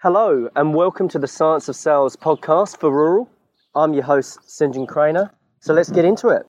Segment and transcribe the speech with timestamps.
[0.00, 3.28] Hello, and welcome to the Science of Sales podcast for Rural.
[3.74, 4.72] I'm your host, St.
[4.72, 5.28] John Craner.
[5.58, 6.46] So let's get into it.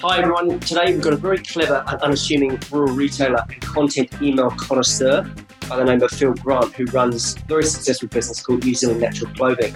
[0.00, 4.48] Hi everyone, today we've got a very clever and unassuming rural retailer and content email
[4.52, 5.30] connoisseur
[5.68, 9.02] by the name of Phil Grant, who runs a very successful business called New Zealand
[9.02, 9.74] Natural Clothing.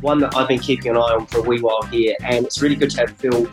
[0.00, 2.60] One that I've been keeping an eye on for a wee while here, and it's
[2.60, 3.48] really good to have Phil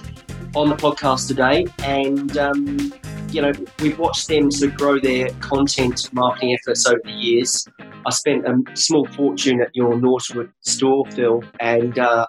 [0.56, 1.66] on the podcast today.
[1.84, 2.94] And, um,
[3.32, 7.68] you know, we've watched them of grow their content marketing efforts over the years.
[8.06, 12.26] I spent a small fortune at your Norsewood store, Phil, and uh,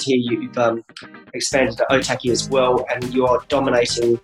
[0.00, 0.84] to hear you've um,
[1.34, 4.18] expanded to Otaki as well, and you are dominating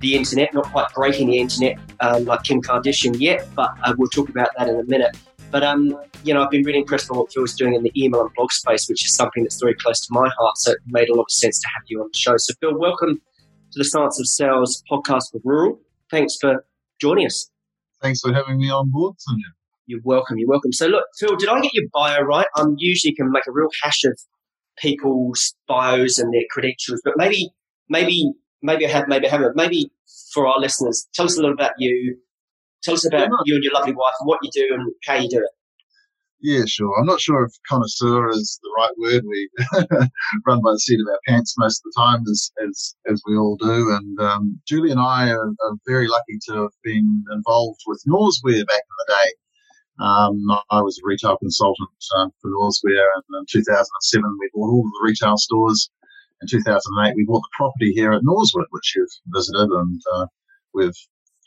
[0.00, 4.10] the internet, not quite breaking the internet um, like Kim Kardashian yet, but uh, we'll
[4.10, 5.16] talk about that in a minute.
[5.52, 8.20] But um, you know, I've been really impressed by what Phil's doing in the email
[8.20, 10.58] and blog space, which is something that's very close to my heart.
[10.58, 12.34] So it made a lot of sense to have you on the show.
[12.36, 13.20] So Phil, welcome
[13.72, 15.80] to the Science of Sales podcast for Rural.
[16.10, 16.64] Thanks for
[17.00, 17.50] joining us.
[18.00, 19.46] Thanks for having me on board, Sonia.
[19.86, 20.38] You're welcome.
[20.38, 20.72] You're welcome.
[20.72, 22.46] So look, Phil, did I get your bio right?
[22.56, 24.18] I'm usually can make a real hash of
[24.78, 27.50] people's bios and their credentials, but maybe,
[27.88, 29.56] maybe, maybe I have, maybe I haven't.
[29.56, 29.90] Maybe
[30.32, 32.16] for our listeners, tell us a little about you.
[32.82, 35.28] Tell us about you and your lovely wife and what you do and how you
[35.28, 35.50] do it.
[36.42, 36.92] Yeah, sure.
[36.98, 39.22] I'm not sure if connoisseur is the right word.
[39.24, 39.48] We
[40.46, 43.36] run by the seat of our pants most of the time, as as, as we
[43.36, 43.90] all do.
[43.92, 48.66] And um, Julie and I are, are, very lucky to have been involved with Norsewear
[48.66, 50.04] back in the day.
[50.04, 54.84] Um, I was a retail consultant uh, for Norsewear, and in 2007 we bought all
[54.84, 55.90] of the retail stores.
[56.40, 60.26] In 2008 we bought the property here at Norsewood, which you've visited, and uh,
[60.74, 60.98] we've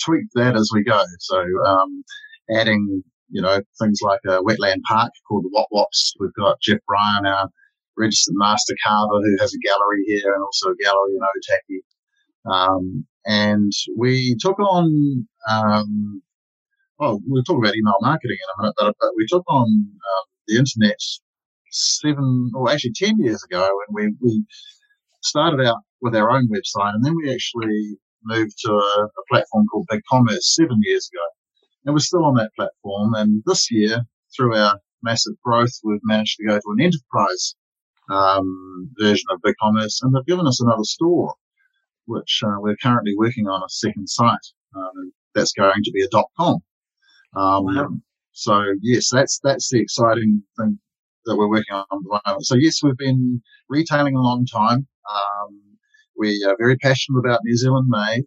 [0.02, 1.04] tweaked that as we go.
[1.20, 2.06] So um,
[2.50, 6.14] adding, you know, things like a wetland park called the Wop Wops.
[6.20, 7.50] We've got Jeff Bryan, our
[7.98, 12.52] registered master carver, who has a gallery here and also a gallery in Otaki.
[12.52, 16.22] Um, and we took on, um,
[17.00, 20.26] well, we'll talk about email marketing in a minute, but, but we took on um,
[20.48, 20.98] the internet
[21.72, 24.46] seven, or actually 10 years ago, and we, we
[25.24, 29.66] started out with our own website, and then we actually moved to a, a platform
[29.72, 31.26] called BigCommerce seven years ago.
[31.86, 33.14] And we're still on that platform.
[33.14, 34.04] And this year,
[34.36, 37.56] through our massive growth, we've managed to go to an enterprise
[38.10, 41.34] um, version of BigCommerce, and they've given us another store,
[42.06, 44.48] which uh, we're currently working on a second site.
[44.76, 46.56] Um, that's going to be a dot .com.
[47.36, 47.90] Um, wow.
[48.32, 50.80] So yes, that's that's the exciting thing
[51.26, 52.46] that we're working on at the moment.
[52.46, 54.88] So yes, we've been retailing a long time.
[55.10, 55.62] Um,
[56.18, 58.24] we are very passionate about New Zealand made.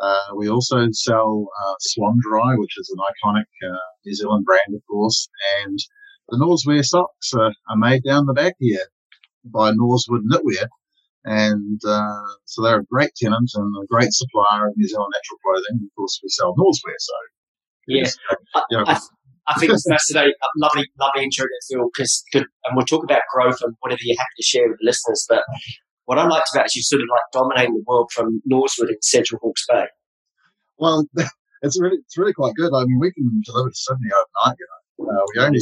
[0.00, 4.82] Uh, we also sell uh, Swanndri, which is an iconic uh, New Zealand brand, of
[4.88, 5.28] course,
[5.60, 5.78] and
[6.28, 8.84] the Norsewear socks are, are, made down the back here
[9.44, 10.68] by Norsewood Knitwear.
[11.24, 15.38] And uh, so they're a great tenant and a great supplier of New Zealand natural
[15.44, 15.88] clothing.
[15.88, 17.14] Of course, we sell Norsewear, so
[17.88, 18.16] yes,
[18.70, 19.00] you know, I,
[19.48, 20.34] I, think it's fascinating.
[20.56, 24.36] Lovely, lovely intro to Phil, because and we'll talk about growth and whatever you're happy
[24.36, 25.26] to share with the listeners.
[25.28, 25.42] But
[26.08, 28.96] what I liked about is you sort of like dominating the world from Norsewood in
[29.02, 29.84] Central Hawke's Bay.
[30.78, 31.04] Well,
[31.62, 32.72] it's really it's really quite good.
[32.74, 34.56] I mean, we can deliver to Sydney overnight.
[34.58, 35.60] You know, uh, we only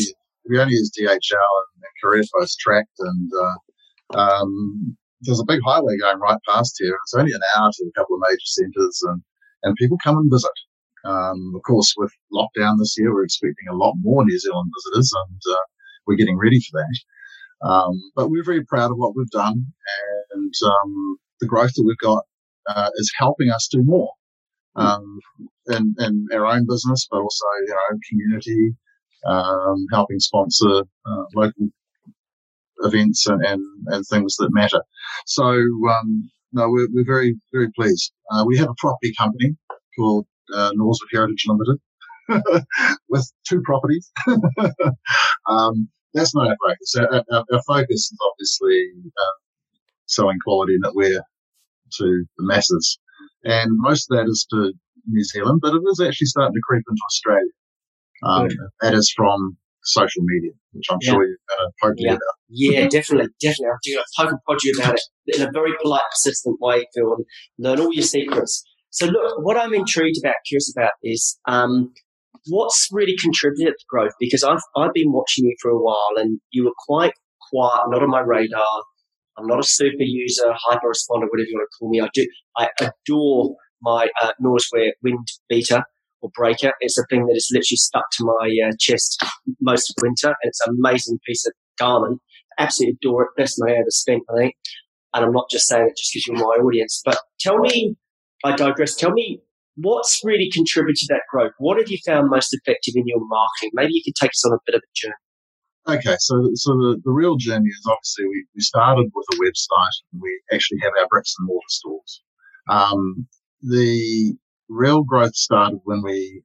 [0.49, 5.99] we only use DHL and, Courier Post tracked, and uh, um, there's a big highway
[6.01, 6.95] going right past here.
[6.95, 9.23] It's only an hour to a couple of major centres, and
[9.65, 10.57] and people come and visit.
[11.05, 15.11] Um, of course, with lockdown this year, we're expecting a lot more New Zealand visitors,
[15.27, 15.65] and uh,
[16.07, 16.97] we're getting ready for that.
[17.63, 19.67] Um, but we're very proud of what we've done,
[20.35, 22.25] and um, the growth that we've got
[22.69, 24.11] uh, is helping us do more
[24.77, 25.19] um,
[25.69, 28.75] in, in, our own business, but also our own community,
[29.27, 31.69] um, helping sponsor uh, local
[32.81, 34.83] events and, and, and, things that matter.
[35.27, 38.13] So, um, no, we're, we're very, very pleased.
[38.31, 39.57] Uh, we have a property company
[39.99, 41.79] called uh, Norsewood Heritage Limited
[43.09, 44.11] with two properties.
[45.49, 46.95] um, that's not our focus.
[46.99, 49.37] Our, our, our focus is obviously um,
[50.07, 51.21] selling quality knitwear
[51.99, 52.99] to the masses.
[53.45, 54.73] And most of that is to
[55.07, 57.53] New Zealand, but it is actually starting to creep into Australia.
[58.23, 58.49] Um,
[58.81, 61.11] that is from social media, which I'm yeah.
[61.11, 62.11] sure you're going to poke yeah.
[62.13, 62.21] about.
[62.49, 63.67] Yeah, definitely, definitely.
[63.67, 66.87] I'm going to poke and prod you about it in a very polite, persistent way,
[66.95, 67.25] Phil, and
[67.59, 68.65] learn all your secrets.
[68.91, 71.93] So, look, what I'm intrigued about, curious about, is um,
[72.49, 74.13] what's really contributed to growth?
[74.21, 77.13] Because I've, I've been watching you for a while and you were quite
[77.51, 78.83] quiet, not on my radar.
[79.39, 82.01] I'm not a super user, hyper responder, whatever you want to call me.
[82.01, 82.27] I do,
[82.57, 85.83] I adore my uh, Norsewear wind beater
[86.23, 86.73] or breaker.
[86.81, 89.23] It's a thing that is literally stuck to my uh, chest
[89.61, 92.21] most of winter, and it's an amazing piece of garment.
[92.59, 93.29] Absolutely adore it.
[93.37, 94.55] Best money I ever spent, I think.
[95.15, 97.97] And I'm not just saying it just because you're my audience, but tell me
[98.45, 98.95] I digress.
[98.95, 99.41] Tell me
[99.77, 101.53] what's really contributed to that growth.
[101.59, 103.71] What have you found most effective in your marketing?
[103.75, 105.15] Maybe you could take us on a bit of a journey.
[105.89, 109.97] Okay, so so the, the real journey is obviously we, we started with a website
[110.13, 112.23] and we actually have our bricks and mortar stores.
[112.69, 113.29] Um,
[113.63, 114.35] the
[114.69, 116.43] real growth started when we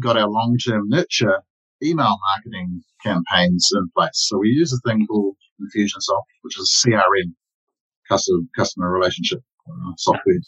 [0.00, 1.42] got our long term nurture
[1.82, 4.10] email marketing campaigns in place.
[4.14, 7.34] So we use a thing called Infusionsoft, which is CRM,
[8.08, 9.40] customer, customer relationship
[9.96, 10.40] software.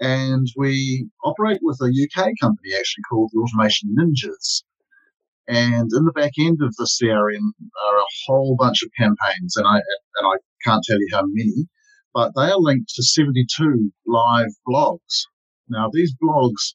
[0.00, 4.62] And we operate with a UK company actually called the Automation Ninjas.
[5.48, 7.52] And in the back end of the CRM
[7.86, 11.68] are a whole bunch of campaigns, and I and I can't tell you how many,
[12.12, 15.22] but they are linked to 72 live blogs.
[15.68, 16.74] Now these blogs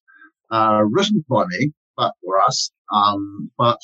[0.52, 3.80] are written by me, but for us, um, but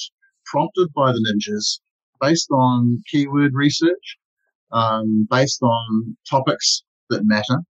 [0.45, 1.81] prompted by the ninjas,
[2.22, 4.18] based on keyword research,
[4.72, 7.63] um, based on topics that matter,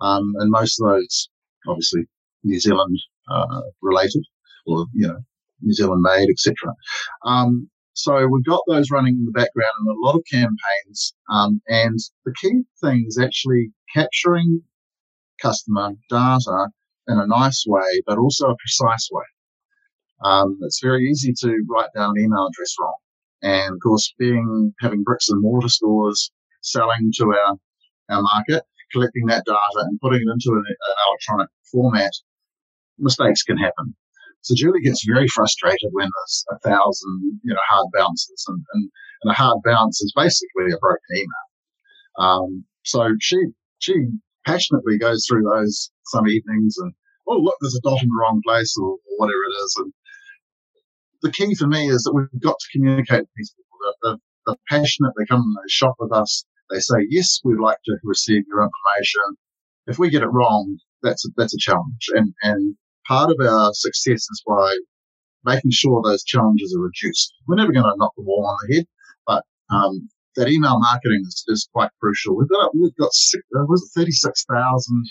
[0.00, 1.28] um, and most of those
[1.68, 2.02] obviously
[2.44, 2.98] New Zealand
[3.28, 4.24] uh, related,
[4.66, 5.18] or you know
[5.60, 6.54] New Zealand made, etc.
[7.24, 11.12] Um, so we've got those running in the background in a lot of campaigns.
[11.28, 14.62] Um, and the key thing is actually capturing
[15.42, 16.68] customer data
[17.08, 19.24] in a nice way, but also a precise way.
[20.24, 22.96] Um, it's very easy to write down an email address wrong.
[23.42, 26.30] And of course, being, having bricks and mortar stores
[26.62, 27.56] selling to our,
[28.10, 32.12] our market, collecting that data and putting it into an, an electronic format,
[32.98, 33.94] mistakes can happen.
[34.42, 38.90] So Julie gets very frustrated when there's a thousand, you know, hard bounces and, and,
[39.22, 41.46] and a hard bounce is basically a broken email.
[42.18, 43.36] Um, so she,
[43.78, 43.94] she
[44.46, 46.92] passionately goes through those some evenings and,
[47.28, 49.74] oh, look, there's a dot in the wrong place or, or whatever it is.
[49.78, 49.92] And
[51.22, 53.94] the key for me is that we've got to communicate with these people.
[54.02, 54.16] They're,
[54.46, 55.12] they're passionate.
[55.18, 56.46] They come and they shop with us.
[56.70, 59.36] They say, yes, we'd like to receive your information.
[59.86, 62.06] If we get it wrong, that's a, that's a challenge.
[62.14, 62.76] And, and
[63.06, 64.76] part of our success is by
[65.44, 67.32] making sure those challenges are reduced.
[67.46, 68.86] We're never going to knock the wall on the head,
[69.26, 72.36] but um, that email marketing is, is, quite crucial.
[72.36, 75.04] We've got we've got six, uh, was it thirty six thousand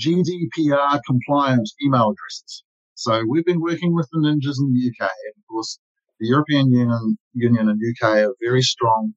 [0.00, 2.64] GDPR compliant email addresses.
[2.94, 5.78] So we've been working with the ninjas in the UK, and of course
[6.20, 9.14] the European Union, Union and UK are very strong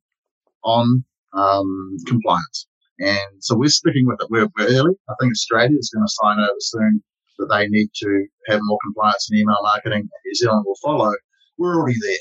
[0.64, 2.68] on um, compliance.
[3.00, 4.28] And so we're sticking with it.
[4.30, 4.96] We're, we're early.
[5.10, 7.04] I think Australia is going to sign over soon
[7.40, 11.14] that they need to have more compliance in email marketing, and New Zealand will follow.
[11.58, 12.18] We're already there.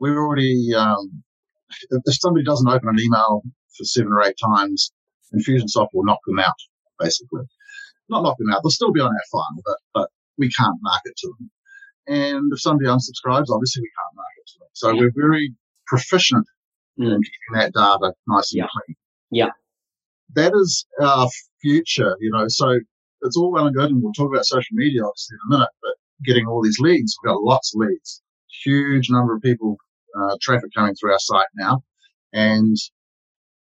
[0.00, 1.22] We're already, um,
[1.90, 3.42] if somebody doesn't open an email
[3.76, 4.92] for seven or eight times,
[5.34, 6.54] Infusionsoft will knock them out,
[6.98, 7.42] basically.
[8.08, 11.14] Not knock them out, they'll still be on our file, but, but we can't market
[11.18, 11.50] to them.
[12.06, 14.68] And if somebody unsubscribes, obviously we can't market to them.
[14.72, 15.54] So we're very
[15.86, 16.46] proficient
[17.00, 17.16] mm.
[17.16, 18.66] keeping that data nice and yeah.
[18.72, 18.96] clean.
[19.30, 19.50] Yeah.
[20.34, 21.28] That is our
[21.60, 22.44] future, you know.
[22.48, 22.78] So
[23.22, 25.70] it's all well and good, and we'll talk about social media obviously in a minute,
[25.82, 25.94] but
[26.24, 28.22] getting all these leads, we've got lots of leads,
[28.64, 29.76] huge number of people,
[30.18, 31.82] uh, traffic coming through our site now,
[32.32, 32.76] and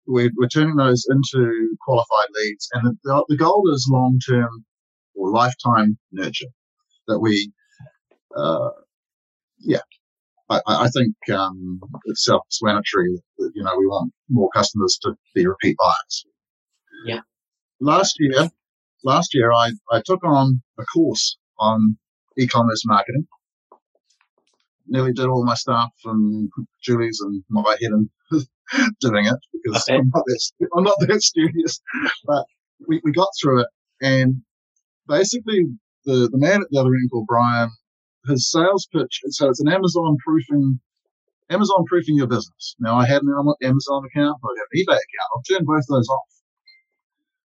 [0.08, 2.70] we're, we're turning those into qualified leads.
[2.74, 4.66] And the, the goal is long term
[5.16, 6.48] or lifetime nurture
[7.08, 7.52] that we,
[8.36, 8.70] uh,
[9.60, 9.82] yeah,
[10.52, 15.48] I, I think um, it's self-explanatory that you know we want more customers to be
[15.48, 16.26] repeat buyers.
[17.06, 17.22] Yeah.
[17.80, 18.50] Last year,
[19.04, 21.98] last year I, I took on a course on
[22.38, 23.28] e-commerce marketing.
[24.88, 26.50] Nearly did all my stuff and
[26.82, 28.10] Julie's and my head and
[29.00, 29.98] doing it because okay.
[29.98, 31.82] I'm, not that, I'm not that studious,
[32.26, 32.46] but
[32.88, 33.68] we, we got through it
[34.02, 34.42] and
[35.08, 35.66] basically
[36.06, 37.70] the, the man at the other end called Brian,
[38.28, 40.80] his sales pitch, so it's an Amazon proofing,
[41.50, 42.76] Amazon proofing your business.
[42.80, 45.30] Now I had an Amazon account, I have an eBay account.
[45.38, 46.20] I've turned both those off.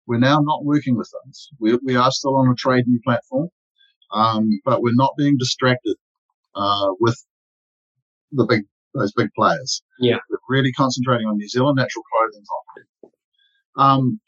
[0.06, 1.50] We're now not working with those.
[1.60, 3.50] We, we are still on a trading platform,
[4.12, 5.96] um, but we're not being distracted
[6.56, 7.18] uh, with
[8.32, 8.64] the big
[8.94, 9.82] those big players.
[10.00, 12.44] Yeah, we're really concentrating on New Zealand natural clothing.
[13.76, 14.20] Um,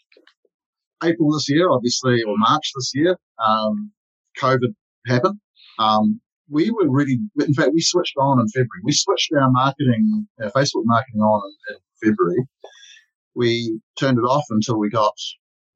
[1.04, 3.92] April this year, obviously, or March this year, um,
[4.40, 4.74] COVID
[5.08, 5.40] happened.
[5.78, 6.22] Um,
[6.56, 8.82] we were really, in fact, we switched on in February.
[8.84, 12.48] We switched our marketing, our Facebook marketing on in, in February.
[13.36, 15.16] We turned it off until we got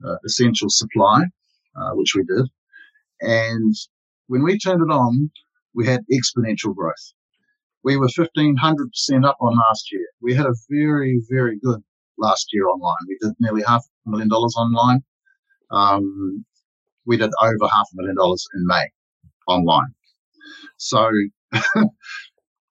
[0.06, 1.24] uh, essential supply,
[1.76, 2.46] uh, which we did.
[3.20, 3.76] And
[4.28, 5.30] when we turned it on,
[5.76, 7.14] we had exponential growth.
[7.84, 10.08] We were 1500% up on last year.
[10.22, 11.82] We had a very, very good
[12.18, 13.04] last year online.
[13.06, 15.02] We did nearly half a million dollars online.
[15.72, 16.46] Um,
[17.06, 18.86] we did over half a million dollars in May
[19.46, 19.94] online.
[20.80, 21.10] So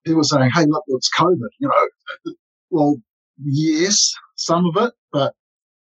[0.05, 2.33] people saying, Hey, look, it's COVID, you know,
[2.69, 2.95] well,
[3.43, 5.33] yes, some of it, but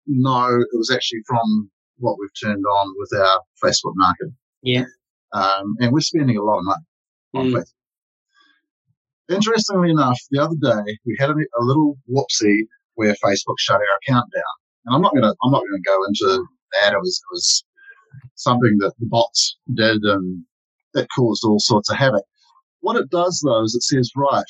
[0.06, 4.36] no, it was actually from what we've turned on with our Facebook marketing.
[4.62, 4.84] Yeah.
[5.32, 6.84] Um, and we're spending a lot of money
[7.34, 7.52] on Mm.
[7.54, 7.72] Facebook.
[9.28, 12.62] Interestingly enough, the other day we had a, a little whoopsie
[12.94, 14.54] where Facebook shut our account down.
[14.84, 16.44] And I'm not gonna I'm not gonna go into
[16.80, 16.92] that.
[16.92, 17.64] It was it was
[18.36, 20.44] something that the bots did and
[20.96, 22.24] it caused all sorts of havoc.
[22.80, 24.44] What it does though is it says, right,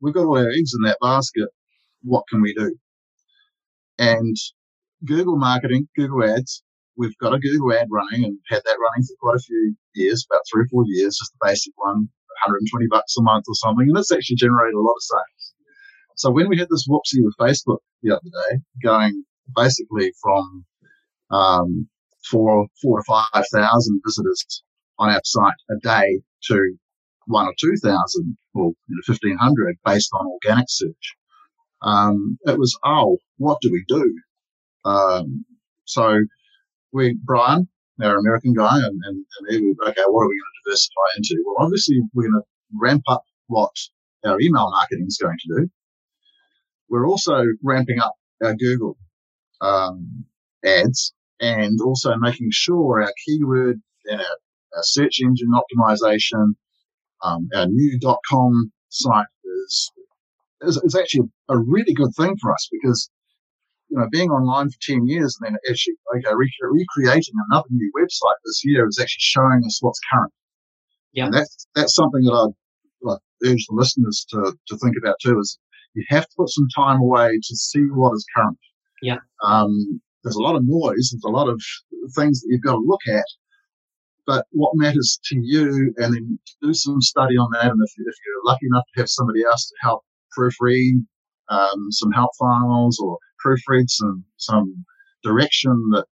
[0.00, 1.48] we've got all our eggs in that basket.
[2.02, 2.76] What can we do?
[3.98, 4.36] And
[5.04, 6.62] Google marketing, Google ads,
[6.96, 10.26] we've got a Google ad running and had that running for quite a few years,
[10.30, 12.08] about three or four years, just the basic one,
[12.44, 13.86] 120 bucks a month or something.
[13.88, 15.54] And it's actually generated a lot of sales.
[16.16, 19.24] So when we had this whoopsie with Facebook the other day, going
[19.54, 20.64] basically from
[21.30, 21.88] um,
[22.30, 24.62] four, four to five thousand visitors
[24.98, 26.76] on our site a day to
[27.26, 31.16] one or two thousand or you know, fifteen hundred based on organic search.
[31.82, 34.20] Um, it was oh, what do we do?
[34.84, 35.44] Um,
[35.84, 36.20] so
[36.92, 37.68] we Brian,
[38.02, 41.08] our American guy, and, and, and he was, okay, what are we going to diversify
[41.16, 41.44] into?
[41.44, 42.46] Well, obviously we're going to
[42.80, 43.72] ramp up what
[44.24, 45.70] our email marketing is going to do.
[46.88, 48.96] We're also ramping up our Google
[49.60, 50.24] um,
[50.64, 54.36] ads and also making sure our keyword and our,
[54.76, 56.54] our search engine optimization,
[57.22, 59.90] um, our new .com site is,
[60.62, 63.10] is, is actually a really good thing for us because,
[63.88, 67.90] you know, being online for 10 years and then actually, okay, re- recreating another new
[67.96, 70.32] website this year is actually showing us what's current.
[71.12, 71.26] Yeah.
[71.26, 72.54] And that's, that's something that I'd
[73.02, 75.58] like, urge the listeners to, to think about too is
[75.94, 78.58] you have to put some time away to see what is current.
[79.02, 79.18] Yeah.
[79.42, 81.10] Um, there's a lot of noise.
[81.12, 81.60] There's a lot of
[82.16, 83.24] things that you've got to look at.
[84.26, 87.70] But what matters to you, and then do some study on that.
[87.70, 90.02] And if, if you're lucky enough to have somebody else to help
[90.36, 91.04] proofread
[91.48, 94.84] um, some help files or proofread some some
[95.22, 96.06] direction that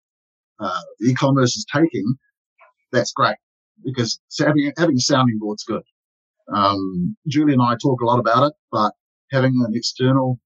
[0.61, 2.15] uh, e-commerce is taking,
[2.93, 3.37] that's great
[3.85, 5.83] because having having a sounding board's good.
[6.55, 8.93] Um, Julie and I talk a lot about it, but
[9.33, 10.39] having an external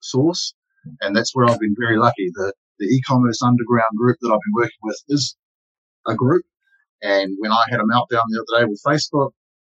[0.00, 0.54] source,
[1.00, 2.30] and that's where I've been very lucky.
[2.34, 5.36] The the e-commerce underground group that I've been working with is
[6.06, 6.44] a group.
[7.02, 9.30] And when I had a meltdown the other day with Facebook,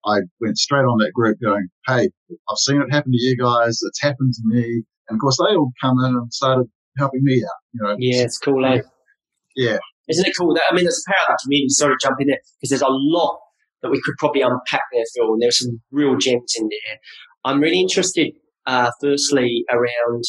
[0.05, 2.09] I went straight on that group going, Hey,
[2.49, 3.81] I've seen it happen to you guys.
[3.83, 4.83] It's happened to me.
[5.09, 6.67] And of course they all come in and started
[6.99, 7.97] helping me out, you know.
[7.99, 8.83] Yeah, it's cool, eh?
[9.57, 9.79] Yeah.
[10.09, 10.55] Isn't it cool?
[10.55, 11.69] That, I mean, there's the power of the community.
[11.71, 13.41] Sorry to jump in there because there's a lot
[13.83, 16.99] that we could probably unpack there, Phil, and there's some real gems in there.
[17.45, 18.33] I'm really interested,
[18.67, 20.25] uh, firstly, around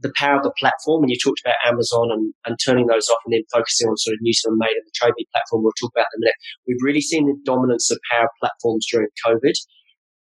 [0.00, 1.02] the power of the platform.
[1.02, 4.14] And you talked about Amazon and, and turning those off and then focusing on sort
[4.14, 5.62] of New Zealand Made and the Trophy platform.
[5.62, 6.34] We'll talk about in a minute.
[6.66, 9.54] We've really seen the dominance of power platforms during COVID.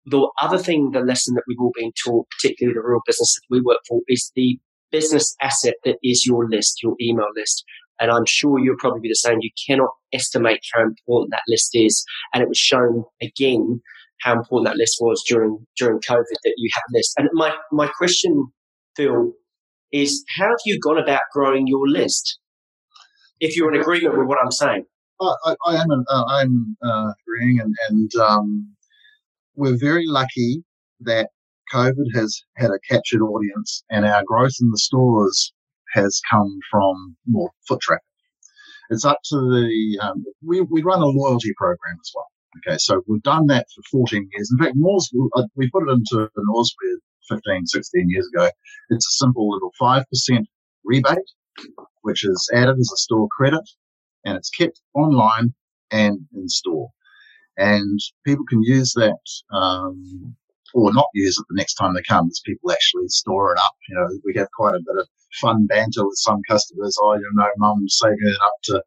[0.06, 3.54] The other thing, the lesson that we've all been taught, particularly the real business that
[3.54, 4.58] we work for, is the
[4.92, 7.64] business asset that is your list, your email list.
[7.98, 9.38] And I'm sure you'll probably be the same.
[9.40, 12.04] You cannot estimate how important that list is.
[12.32, 13.80] And it was shown again
[14.20, 17.14] how important that list was during during COVID that you have a list.
[17.18, 18.46] And my my question,
[18.96, 19.32] Phil,
[20.00, 22.38] is how have you gone about growing your list?
[23.40, 24.84] If you're in agreement with what I'm saying.
[25.20, 28.76] I, I, am, uh, I'm uh, agreeing, and, and um,
[29.54, 30.62] we're very lucky
[31.00, 31.30] that
[31.72, 35.52] COVID has had a captured audience, and our growth in the stores
[35.94, 38.02] has come from more foot traffic.
[38.90, 42.26] It's up to the um, we we run a loyalty program as well.
[42.58, 44.50] Okay, so we've done that for 14 years.
[44.52, 45.10] In fact, Norse,
[45.56, 46.96] we put it into the Norsewear
[47.28, 48.50] 15, 16 years ago.
[48.90, 50.04] It's a simple little 5%
[50.84, 51.18] rebate,
[52.02, 53.68] which is added as a store credit
[54.26, 55.54] and it's kept online
[55.90, 56.90] and in store.
[57.56, 59.18] And people can use that,
[59.56, 60.36] um,
[60.74, 63.72] or not use it the next time they come as people actually store it up.
[63.88, 65.08] You know, we have quite a bit of
[65.40, 66.98] fun banter with some customers.
[67.00, 68.82] Oh, you know, mum saving it up to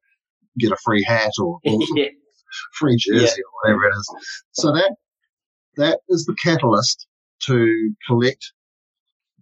[0.59, 2.09] get a free hat or, or yeah.
[2.73, 3.71] free jersey yeah.
[3.71, 4.09] or whatever it is.
[4.51, 4.95] So that,
[5.77, 7.07] that is the catalyst
[7.47, 8.51] to collect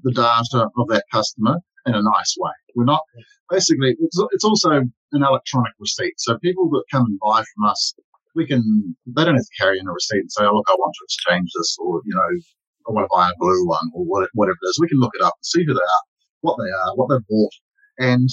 [0.04, 2.52] the data of that customer in a nice way.
[2.76, 3.02] We're not
[3.50, 6.14] basically, it's, it's also an electronic receipt.
[6.18, 7.94] So people that come and buy from us,
[8.36, 10.76] we can, they don't have to carry in a receipt and say, oh, look, I
[10.78, 12.40] want to exchange this or, you know,
[12.88, 14.80] I want to buy a blue one or whatever it is.
[14.80, 16.04] We can look it up and see who they are,
[16.42, 17.54] what they are, what they've bought
[18.00, 18.30] and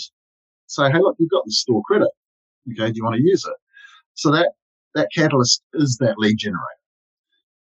[0.67, 2.11] say, hey, look, you've got the store credit.
[2.73, 2.91] Okay.
[2.91, 3.55] Do you want to use it?
[4.15, 4.53] So that,
[4.95, 6.61] that catalyst is that lead generator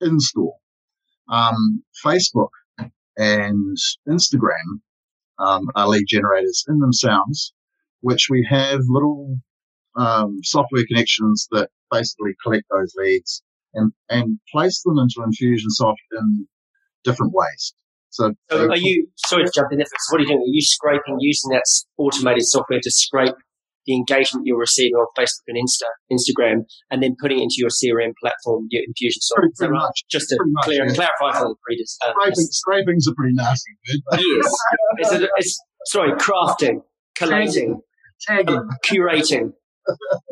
[0.01, 0.55] in store.
[1.31, 2.49] Um, Facebook
[3.17, 3.77] and
[4.09, 4.81] Instagram
[5.39, 7.53] um, are lead generators in themselves,
[8.01, 9.37] which we have little
[9.97, 13.43] um, software connections that basically collect those leads
[13.75, 16.47] and, and place them into Infusionsoft in
[17.05, 17.75] different ways.
[18.11, 20.41] So, so are you, sorry to jump in there, what are you doing?
[20.41, 21.63] Are you scraping, using that
[21.97, 23.35] automated software to scrape
[23.87, 27.71] the engagement you're receiving on Facebook and Insta, Instagram, and then putting it into your
[27.71, 29.37] CRM platform, your Infusionsoft.
[29.37, 30.05] Pretty, pretty much.
[30.11, 30.95] Just to clear, yeah.
[30.95, 31.97] clarify for the readers.
[32.07, 34.21] Um, Scraping, scraping's a pretty nasty word.
[34.21, 34.53] yes.
[34.99, 36.83] It's, a, it's, sorry, crafting,
[37.17, 37.81] collating,
[38.27, 39.53] tagging, curating.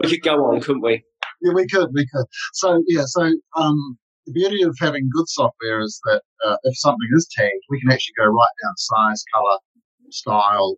[0.02, 1.04] we could go on, couldn't we?
[1.42, 2.26] Yeah, we could, we could.
[2.54, 7.08] So, yeah, so um, the beauty of having good software is that uh, if something
[7.14, 9.58] is tagged, we can actually go right down size, color,
[10.10, 10.76] style,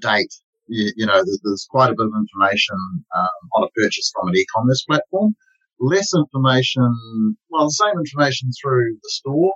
[0.00, 0.32] date.
[0.68, 2.76] You, you know, there's quite a bit of information
[3.16, 5.34] um, on a purchase from an e-commerce platform.
[5.80, 9.52] Less information, well, the same information through the store,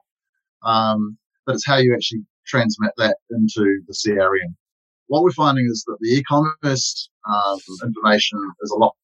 [0.63, 4.55] um, but it's how you actually transmit that into the CRM.
[5.09, 8.95] What we're finding is that the e-commerce um, information is a lot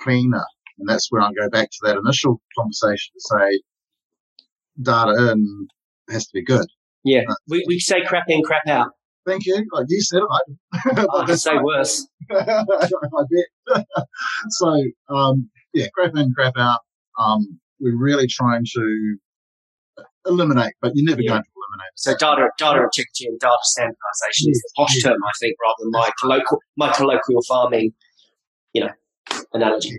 [0.00, 0.44] cleaner
[0.78, 3.62] and that's where I go back to that initial conversation to say
[4.80, 5.68] data in
[6.10, 6.66] has to be good.
[7.04, 7.22] Yeah.
[7.28, 8.90] Uh, we, we say crap in, crap out.
[9.28, 9.66] Thank you.
[9.72, 11.08] Like you said it.
[11.12, 12.08] I could say worse.
[12.30, 13.86] I bet.
[14.48, 16.80] so, um, yeah, crap in, crap out.
[17.18, 19.16] Um, we're really trying to
[20.24, 21.28] eliminate, but you're never yeah.
[21.28, 21.92] going to eliminate.
[21.96, 25.90] So data, data integrity and data standardization is the posh term, I think, rather than
[25.90, 27.92] my colloquial, my colloquial farming,
[28.72, 28.92] you know,
[29.52, 29.98] analogy.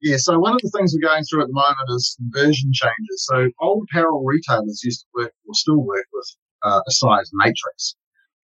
[0.00, 3.26] Yeah, so one of the things we're going through at the moment is conversion changes.
[3.26, 7.96] So old apparel retailers used to work or still work with uh, a size matrix.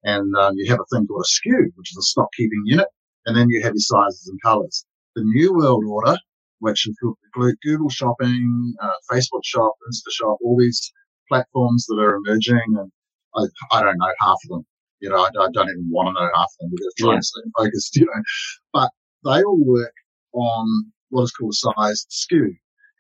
[0.05, 2.89] And um, you have a thing called a SKU, which is a stock keeping unit.
[3.27, 4.85] And then you have your sizes and colors.
[5.15, 6.17] The new world order,
[6.59, 10.93] which include Google Shopping, uh, Facebook Shop, Insta Shop, all these
[11.29, 12.63] platforms that are emerging.
[12.79, 12.91] And
[13.35, 14.67] I, I don't know half of them.
[15.01, 16.71] You know, I, I don't even want to know half of them.
[16.79, 17.19] Just trying yeah.
[17.19, 18.23] to stay focused, you know.
[18.73, 18.91] But
[19.25, 19.95] they all work
[20.33, 22.49] on what is called a sized SKU.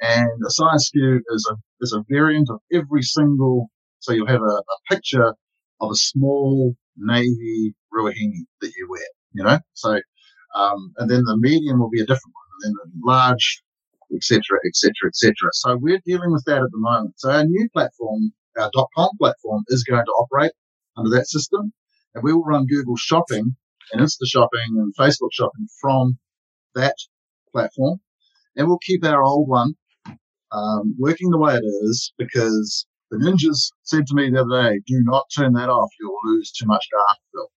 [0.02, 3.68] And a size SKU is a, is a variant of every single,
[4.00, 5.35] so you'll have a, a picture
[5.82, 9.58] of a small navy ruahine that you wear, you know?
[9.74, 10.00] So,
[10.54, 13.62] um, and then the medium will be a different one, and then the large,
[14.14, 15.34] etc., etc., etc.
[15.52, 17.14] So we're dealing with that at the moment.
[17.18, 20.52] So our new platform, our dot .com platform, is going to operate
[20.96, 21.72] under that system,
[22.14, 23.57] and we will run Google Shopping
[23.92, 26.18] and Insta Shopping and Facebook Shopping from
[26.74, 26.94] that
[27.50, 28.00] platform,
[28.57, 29.74] and we'll keep our old one
[30.52, 34.81] um, working the way it is because the ninjas said to me the other day,
[34.87, 37.48] "Do not turn that off; you'll lose too much data Phil."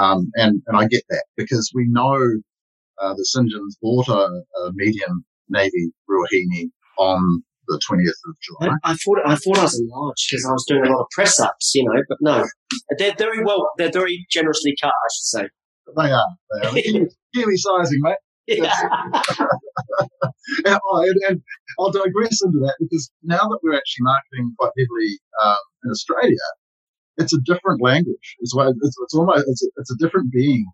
[0.00, 2.14] Um, and and I get that because we know
[3.00, 3.50] uh, the St.
[3.50, 8.74] John's bought a, a medium navy ruahine on the 20th of July.
[8.84, 11.06] I, I, thought I thought I was large because I was doing a lot of
[11.10, 12.00] press ups, you know.
[12.08, 12.46] But no,
[12.98, 13.68] they're very well.
[13.78, 15.48] They're very generously cut, I should say.
[15.96, 16.36] They are.
[16.52, 17.06] They are.
[17.34, 18.16] Kiwi sizing, mate.
[18.46, 18.72] Yeah.
[20.64, 21.42] and, and,
[21.78, 26.46] I'll digress into that because now that we're actually marketing quite heavily um, in Australia,
[27.18, 28.36] it's a different language.
[28.40, 30.66] It's, it's, it's almost it's a, it's a different being.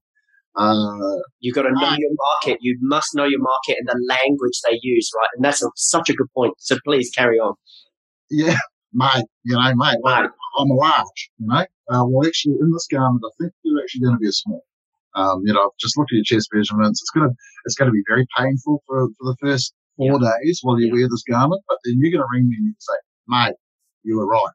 [0.57, 2.59] Uh, You've got to know your market.
[2.61, 5.29] You must know your market and the language they use, right?
[5.35, 6.55] And that's a, such a good point.
[6.59, 7.55] So please carry on.
[8.31, 8.57] Yeah,
[8.93, 9.25] mate.
[9.45, 9.99] You know, mate.
[10.03, 10.31] mate.
[10.59, 11.31] I'm a large.
[11.39, 11.67] You know.
[11.91, 14.65] Uh, well, actually, in this garment, I think you're actually going to be a small.
[15.15, 17.01] Um, you know, just look at your chest measurements.
[17.03, 17.33] It's gonna
[17.65, 20.31] it's gonna be very painful for, for the first four yeah.
[20.43, 20.93] days while you yeah.
[20.93, 22.95] wear this garment, but then you're gonna ring me and say,
[23.29, 23.55] "Mate,
[24.03, 24.53] you were right."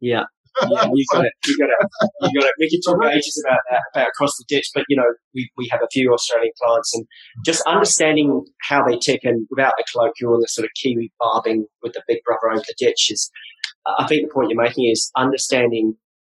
[0.00, 0.24] Yeah.
[0.70, 1.32] yeah, you got it.
[1.46, 2.10] You got it.
[2.22, 2.54] You got it.
[2.58, 5.68] We could talk ages about that, about across the ditch, but you know, we, we
[5.70, 7.06] have a few Australian clients and
[7.44, 11.66] just understanding how they tick and without the colloquial and the sort of Kiwi barbing
[11.82, 13.30] with the big brother over the ditch is,
[13.98, 15.96] I think the point you're making is understanding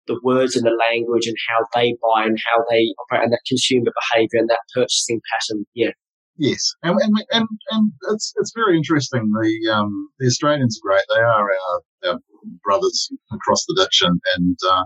[0.09, 3.47] the words and the language and how they buy and how they operate and that
[3.47, 5.65] consumer behavior and that purchasing pattern.
[5.75, 5.93] Yeah.
[6.41, 9.29] Yes, and and and, and it's it's very interesting.
[9.33, 11.03] The um the Australians are great.
[11.13, 12.19] They are our, our
[12.63, 14.85] brothers across the ditch, and and uh,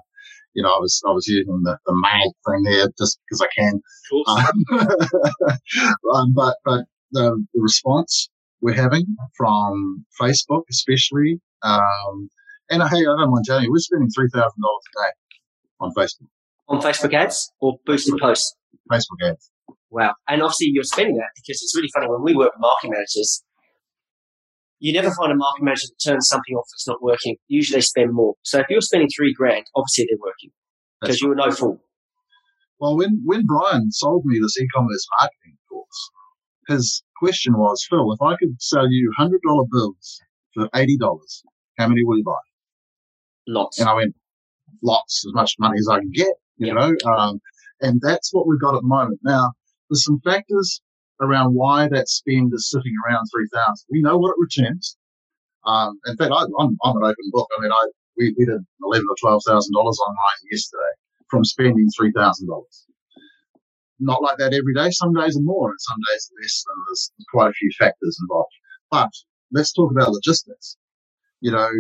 [0.54, 3.48] you know I was I was using the, the mag thing there just because I
[3.54, 3.82] can.
[4.28, 5.56] Um,
[6.14, 8.30] um, but but the, the response
[8.62, 9.04] we're having
[9.36, 12.30] from Facebook, especially, um,
[12.72, 15.12] and uh, hey, I don't mind telling you, we're spending three thousand dollars a day
[15.80, 16.28] on Facebook.
[16.68, 18.56] On Facebook ads or boosted posts?
[18.90, 19.50] Facebook ads.
[19.90, 20.14] Wow.
[20.26, 23.44] And obviously you're spending that because it's really funny when we work with marketing managers,
[24.78, 27.36] you never find a marketing manager that turns something off that's not working.
[27.48, 28.34] Usually they spend more.
[28.42, 30.50] So if you're spending three grand, obviously they're working
[31.00, 31.78] because you were no fool.
[32.80, 36.10] Well, when, when Brian sold me this e-commerce marketing course,
[36.68, 39.30] his question was, Phil, if I could sell you $100
[39.70, 40.20] bills
[40.54, 40.98] for $80,
[41.78, 42.32] how many will you buy?
[43.46, 43.80] Lots.
[43.80, 44.14] And I went,
[44.82, 46.76] lots, as much money as I can get, you yep.
[46.76, 47.12] know.
[47.12, 47.40] Um,
[47.80, 49.20] and that's what we've got at the moment.
[49.24, 49.52] Now,
[49.90, 50.80] there's some factors
[51.20, 53.86] around why that spend is sitting around 3,000.
[53.90, 54.96] We know what it returns.
[55.64, 57.48] Um, in fact, I, am I'm an open book.
[57.56, 60.92] I mean, I, we, we did 11 or $12,000 online yesterday
[61.30, 62.64] from spending $3,000.
[64.00, 64.90] not like that every day.
[64.90, 66.64] Some days are more and some days are less.
[66.68, 68.52] And there's quite a few factors involved.
[68.90, 69.10] But
[69.52, 70.76] let's talk about logistics.
[71.40, 71.70] You know,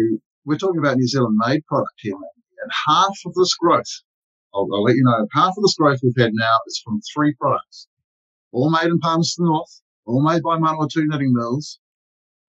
[0.44, 4.02] we're talking about New Zealand made product here, and half of this growth,
[4.54, 7.34] I'll, I'll, let you know, half of this growth we've had now is from three
[7.40, 7.88] products,
[8.52, 11.78] all made in Palmerston North, all made by Manawatu Knitting Mills,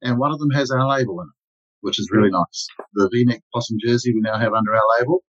[0.01, 1.39] and one of them has our label in it,
[1.81, 2.67] which is really nice.
[2.93, 5.23] The V-neck blossom jersey we now have under our label.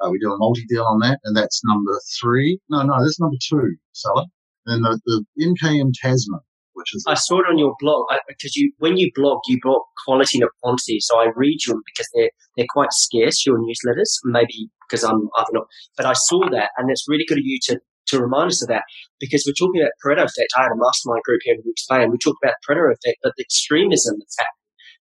[0.00, 2.58] Uh, we do a multi-deal on that, and that's number three.
[2.68, 4.24] No, no, that's number two, seller.
[4.66, 6.40] And the, the MKM Tasman,
[6.76, 7.04] which is.
[7.08, 10.50] I saw it on your blog because you, when you blog, you blog quality not
[10.62, 10.98] quantity.
[11.00, 13.44] So I read them because they're they're quite scarce.
[13.44, 17.38] Your newsletters, maybe because I'm I've not, but I saw that, and it's really good
[17.38, 18.84] of you to to remind us of that
[19.18, 20.52] because we're talking about Pareto effect.
[20.56, 22.10] I had a mastermind group here in Spain.
[22.10, 24.52] We talked about Pareto effect, but the extremism that's happening.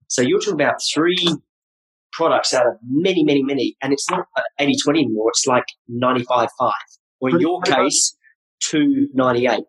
[0.07, 1.35] So you're talking about three
[2.11, 4.25] products out of many, many, many, and it's not
[4.59, 5.29] 80 20 anymore.
[5.29, 6.73] It's like 95 5,
[7.21, 8.15] or in your case,
[8.61, 9.63] 298.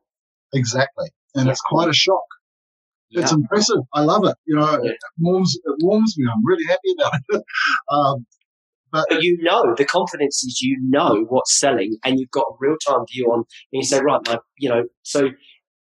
[0.55, 1.09] Exactly.
[1.35, 1.53] And yeah.
[1.53, 2.25] it's quite a shock.
[3.15, 3.81] It's impressive.
[3.93, 4.35] I love it.
[4.47, 4.91] You know, yeah.
[4.91, 6.27] it warms it warms me.
[6.33, 7.43] I'm really happy about it.
[7.91, 8.27] um,
[8.91, 12.55] but, but, you know, the confidence is you know what's selling, and you've got a
[12.59, 13.39] real time view on.
[13.39, 15.29] And you say, right, my, you know, so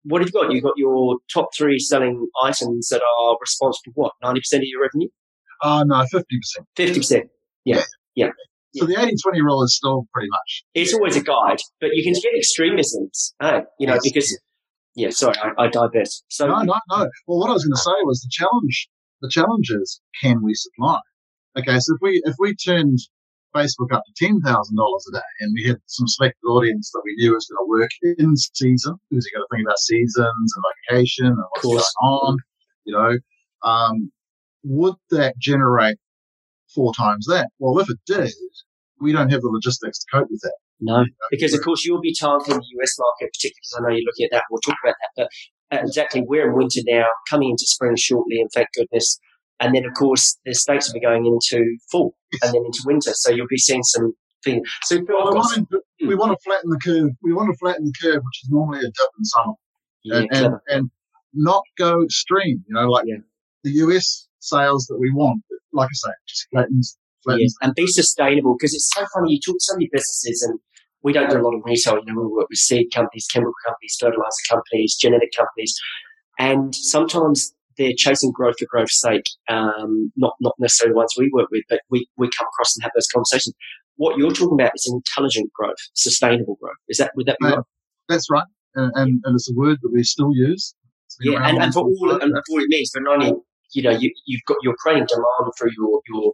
[0.05, 0.53] what have you got?
[0.53, 4.67] You've got your top three selling items that are responsible for what ninety percent of
[4.67, 5.09] your revenue.
[5.63, 6.25] Uh, no, 50%.
[6.77, 7.29] 50%.
[7.65, 7.83] Yeah.
[8.15, 8.31] Yeah.
[8.75, 10.65] So the 80 20 rule is still pretty much.
[10.75, 14.41] It's always a guide, but you can get extremisms, hey, you know, yes, because,
[14.95, 16.09] yeah, sorry, I, I divert.
[16.29, 17.09] So, no, no, no.
[17.27, 18.89] Well, what I was going to say was the challenge,
[19.23, 20.99] the challenge is can we supply?
[21.59, 22.99] Okay, so if we, if we turned
[23.55, 27.33] Facebook up to $10,000 a day and we had some selected audience that we knew
[27.33, 31.27] was going to work in season, because you got to think about seasons and location
[31.27, 32.39] and what's going on,
[32.85, 33.19] you know,
[33.69, 34.11] um,
[34.63, 35.99] would that generate
[36.75, 37.51] four times that?
[37.59, 38.33] Well, if it did,
[39.01, 40.55] we don't have the logistics to cope with that.
[40.81, 44.07] No, because of course you'll be targeting the US market, particularly because I know you're
[44.07, 44.45] looking at that.
[44.51, 45.29] We'll talk about that.
[45.71, 49.19] But uh, exactly, we're in winter now, coming into spring shortly, and thank goodness.
[49.61, 53.13] And then, of course, the states will be going into fall and then into winter.
[53.15, 54.67] So you'll be seeing some things.
[54.85, 55.35] So well,
[56.01, 57.11] we want to flatten the curve.
[57.23, 59.53] We want to flatten the curve, which is normally a dip in summer,
[60.03, 60.91] yeah, and, and, and,
[61.33, 62.65] not go extreme.
[62.67, 63.19] You know, like yeah.
[63.63, 65.43] the US sales that we want.
[65.73, 67.55] Like I say, just flattens, flattens.
[67.63, 69.33] and be sustainable because it's so funny.
[69.35, 70.59] You talk to so many businesses and
[71.03, 71.95] we don't do a lot of retail.
[71.95, 75.75] You know, we work with seed companies, chemical companies, fertilizer companies, genetic companies,
[76.39, 79.25] and sometimes they're chasing growth for growth's sake.
[79.49, 82.83] Um, not not necessarily the ones we work with, but we we come across and
[82.83, 83.55] have those conversations.
[83.97, 86.77] What you're talking about is intelligent growth, sustainable growth.
[86.89, 87.59] Is that would that be right?
[88.09, 90.75] That's right, and, and, and it's a word that we still use.
[91.21, 93.35] Yeah, and, and for all and for what it means, for not only
[93.73, 96.33] you know, you, you've got, you're creating demand through your, your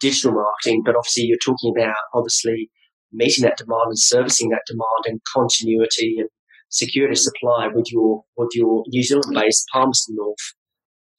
[0.00, 2.70] digital marketing, but obviously you're talking about obviously
[3.12, 6.28] meeting that demand and servicing that demand and continuity and
[6.70, 10.54] security of supply with your, with your New Zealand based Palmerston North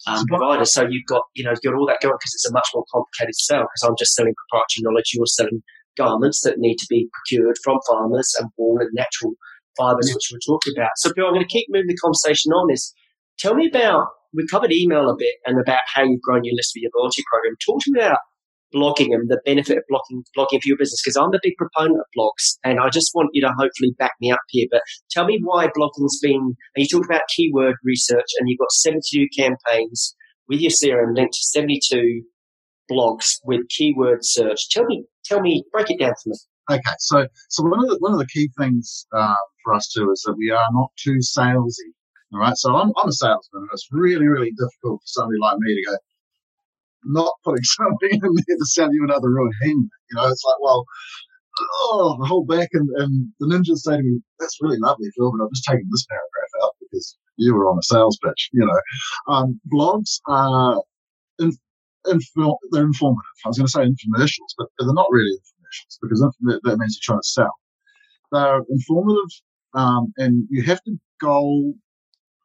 [0.05, 0.65] um, provider.
[0.65, 2.85] So you've got, you know, you've got all that going because it's a much more
[2.91, 5.11] complicated sell because I'm just selling proprietary knowledge.
[5.13, 5.63] You're selling
[5.97, 9.33] garments that need to be procured from farmers and wool and natural
[9.77, 10.91] fibers, which we're talking about.
[10.97, 12.93] So Bill, I'm going to keep moving the conversation on is
[13.39, 16.73] tell me about we covered email a bit and about how you've grown your list
[16.73, 17.55] for your loyalty program.
[17.65, 18.19] Talk to me about
[18.73, 21.99] blogging and the benefit of blogging, blogging for your business because I'm a big proponent
[21.99, 24.67] of blogs and I just want you to hopefully back me up here.
[24.69, 28.71] But tell me why blogging's been, and you talked about keyword research and you've got
[28.71, 30.15] 72 campaigns
[30.47, 32.23] with your CRM linked to 72
[32.91, 34.69] blogs with keyword search.
[34.69, 36.35] Tell me, tell me, break it down for me.
[36.69, 40.11] Okay, so so one of the one of the key things uh, for us too
[40.11, 41.93] is that we are not too salesy
[42.33, 42.57] all right.
[42.57, 45.89] So I'm, I'm a salesman and it's really, really difficult for somebody like me to
[45.89, 45.97] go,
[47.07, 49.87] not putting something in there to sell you another ruahine.
[50.09, 50.85] You know, it's like, well,
[51.81, 55.43] oh, hold back and, and the ninjas say to me, that's really lovely, Phil, but
[55.43, 59.33] I'm just taking this paragraph out because you were on a sales pitch, you know.
[59.33, 60.81] Um, blogs are,
[61.39, 61.51] in,
[62.05, 63.37] they're informative.
[63.45, 67.13] I was going to say infomercials, but they're not really infomercials because that means you're
[67.13, 67.53] trying to sell.
[68.31, 69.31] They're informative
[69.73, 71.73] um, and you have to go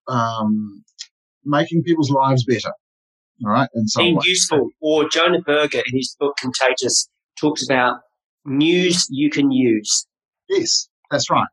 [0.08, 0.84] um,
[1.44, 2.72] making people's lives better.
[3.44, 3.68] All right.
[3.74, 4.70] And so being useful.
[4.80, 7.08] Or Jonah Berger in his book Contagious
[7.40, 8.00] talks about
[8.44, 10.06] news you can use.
[10.48, 11.46] Yes, that's right.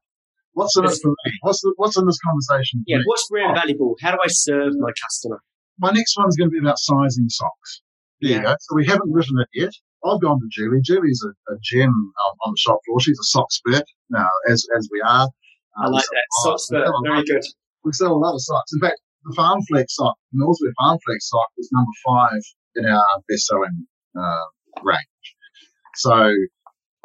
[0.54, 1.32] What's in it for me?
[1.42, 2.84] What's the, what's in this conversation?
[2.86, 3.96] Yeah, what's rare and valuable?
[4.02, 5.42] How do I serve my customer?
[5.80, 7.82] My next one's going to be about sizing socks.
[8.20, 8.38] There yeah.
[8.38, 8.56] you go.
[8.60, 9.72] So we haven't written it yet.
[10.04, 10.82] I've gone to Julie.
[10.82, 13.00] Julie's a, a gem um, on the shop floor.
[13.00, 15.30] She's a sock expert now, as as we are.
[15.78, 16.26] I like that.
[16.44, 16.92] Sock expert.
[17.06, 17.44] Very good
[17.84, 18.72] we sell a lot of socks.
[18.74, 19.00] In fact,
[19.30, 22.42] the Farm Flex sock, Northwood Farm Flex sock is number five
[22.76, 23.88] in our best selling
[24.18, 24.46] uh,
[24.84, 25.36] range.
[25.96, 26.32] So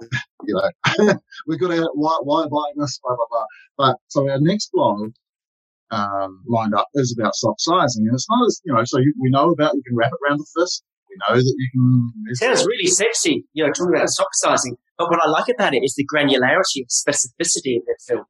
[0.47, 0.55] you
[0.99, 1.15] know,
[1.47, 3.47] we've got out why why buying this, blah blah blah.
[3.77, 5.13] But so our next blog
[5.91, 8.83] um, lined up is about sock sizing, and it's not as you know.
[8.85, 10.83] So you, we know about you can wrap it around the fist.
[11.09, 12.13] We know that you can.
[12.31, 14.77] It sounds really sexy, you know, talking about sock sizing.
[14.99, 18.25] But what I like about it is the granularity and specificity of that film,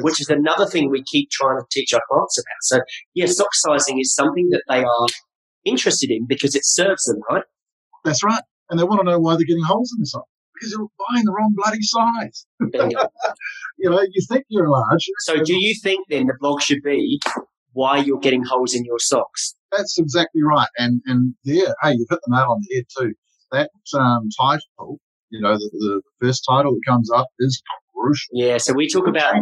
[0.00, 2.62] which is another thing we keep trying to teach our clients about.
[2.62, 2.80] So,
[3.14, 5.06] yeah, sock sizing is something that they are
[5.64, 7.44] interested in because it serves them, right?
[8.04, 8.42] That's right.
[8.70, 11.24] And they want to know why they're getting holes in the sock because you're buying
[11.24, 12.46] the wrong bloody size.
[13.78, 15.08] you know, you think you're large.
[15.20, 17.20] So, do you think then the blog should be
[17.72, 19.54] why you're getting holes in your socks?
[19.72, 20.68] That's exactly right.
[20.78, 23.14] And and yeah, hey, you've hit the nail on the head too.
[23.52, 24.98] That um, title,
[25.30, 27.62] you know, the, the first title that comes up is
[27.94, 28.28] crucial.
[28.32, 28.58] Yeah.
[28.58, 29.34] So we talk about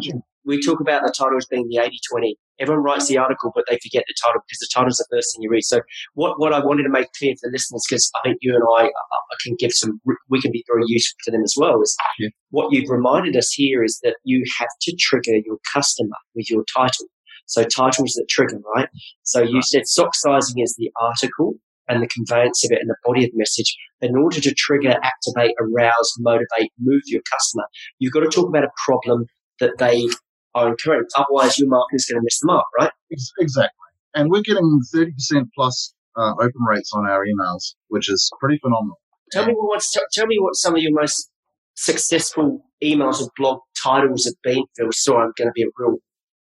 [0.46, 2.34] we talk about the titles being the 80-20.
[2.58, 5.34] Everyone writes the article, but they forget the title because the title is the first
[5.34, 5.64] thing you read.
[5.64, 5.80] So
[6.14, 8.62] what, what I wanted to make clear for the listeners, because I think you and
[8.78, 11.82] I, uh, I can give some, we can be very useful to them as well,
[11.82, 12.28] is yeah.
[12.50, 16.64] what you've reminded us here is that you have to trigger your customer with your
[16.74, 17.06] title.
[17.46, 18.88] So titles that trigger, right?
[19.22, 21.54] So you said sock sizing is the article
[21.88, 23.76] and the conveyance of it and the body of the message.
[24.00, 27.64] But in order to trigger, activate, arouse, motivate, move your customer,
[27.98, 29.26] you've got to talk about a problem
[29.60, 30.08] that they
[30.56, 31.12] are incorrect.
[31.16, 32.90] Otherwise, your marketing is going to miss the mark, right?
[33.10, 33.68] Exactly.
[34.14, 35.12] And we're getting 30%
[35.54, 38.98] plus uh, open rates on our emails, which is pretty phenomenal.
[39.32, 41.30] Tell me what tell me what some of your most
[41.74, 44.64] successful emails or blog titles have been.
[44.76, 45.96] Phil, so I'm going to be a real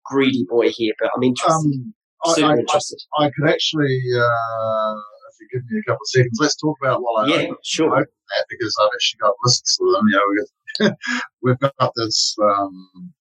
[0.05, 1.73] greedy boy here, but I'm interested.
[1.73, 1.93] Um,
[2.27, 2.99] Super I, interested.
[3.17, 4.95] I, I, could actually, uh,
[5.29, 7.89] if you give me a couple of seconds, let's talk about while I yeah, sure.
[7.89, 10.05] that because I've actually got lists of them.
[10.07, 10.97] You know, we've got,
[11.41, 13.13] we've got this um,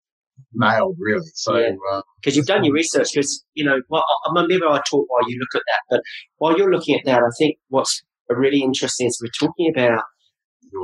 [0.54, 1.26] nailed really.
[1.34, 2.30] So because yeah.
[2.30, 5.38] uh, you've done your research, because you know, well, I, maybe I talk while you
[5.38, 6.00] look at that, but
[6.38, 10.02] while you're looking at that, I think what's really interesting is we're talking about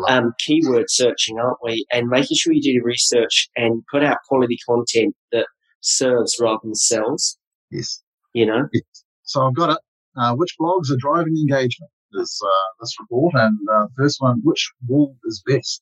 [0.09, 1.85] um, keyword searching, aren't we?
[1.92, 5.46] And making sure you do your research and put out quality content that
[5.80, 7.38] serves rather than sells.
[7.70, 8.02] Yes.
[8.33, 8.68] You know.
[8.72, 8.83] Yes.
[9.22, 9.78] So I've got it.
[10.16, 11.90] Uh, which blogs are driving engagement?
[12.14, 15.80] Is uh, this report, and uh, first one, which wool is best?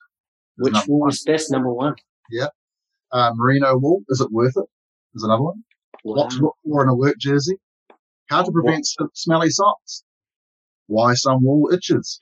[0.59, 1.09] Which one.
[1.09, 1.51] is best?
[1.51, 1.95] Number one.
[2.31, 2.49] Yeah.
[3.13, 4.67] Uh, merino wool, is it worth it?
[5.15, 5.65] Is another one.
[6.05, 6.15] Wow.
[6.15, 7.57] What to look for in a work jersey?
[8.29, 9.17] How to prevent what?
[9.17, 10.05] smelly socks?
[10.87, 12.19] Why some wool itches?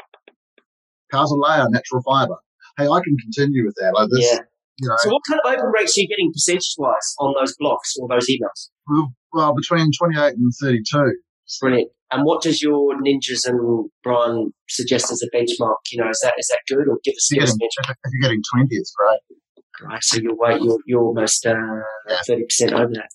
[1.12, 2.36] Carzolea natural fiber.
[2.78, 3.92] Hey, I can continue with that.
[3.94, 4.40] Like this, yeah.
[4.78, 7.54] You know, so, what kind of open rates are you getting percentage wise on those
[7.58, 8.68] blocks or those emails?
[8.88, 11.12] Well, well, between 28 and 32.
[11.60, 11.90] Brilliant.
[12.12, 15.76] And what does your ninjas and Brian suggest as a benchmark?
[15.90, 17.94] You know, is that is that good or give us a benchmark?
[18.04, 19.38] If you're getting 20, it's great.
[19.82, 21.54] Right, so you're way, you're, you're almost uh,
[22.26, 23.08] thirty uh, percent over that.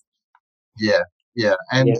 [0.78, 1.02] Yeah,
[1.36, 1.96] yeah, and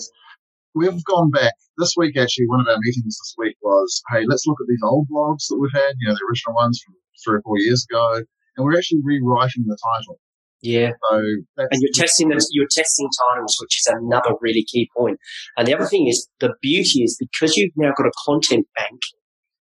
[0.76, 2.18] we've gone back this week.
[2.18, 5.48] Actually, one of our meetings this week was, hey, let's look at these old blogs
[5.50, 5.94] that we've had.
[6.00, 6.96] You know, the original ones from
[7.26, 8.22] three or four years ago,
[8.58, 10.20] and we're actually rewriting the title.
[10.62, 10.92] Yeah.
[11.10, 11.18] So
[11.58, 12.38] and you're testing them.
[12.52, 15.18] You're testing titles, which is another really key point.
[15.58, 19.02] And the other thing is the beauty is because you've now got a content bank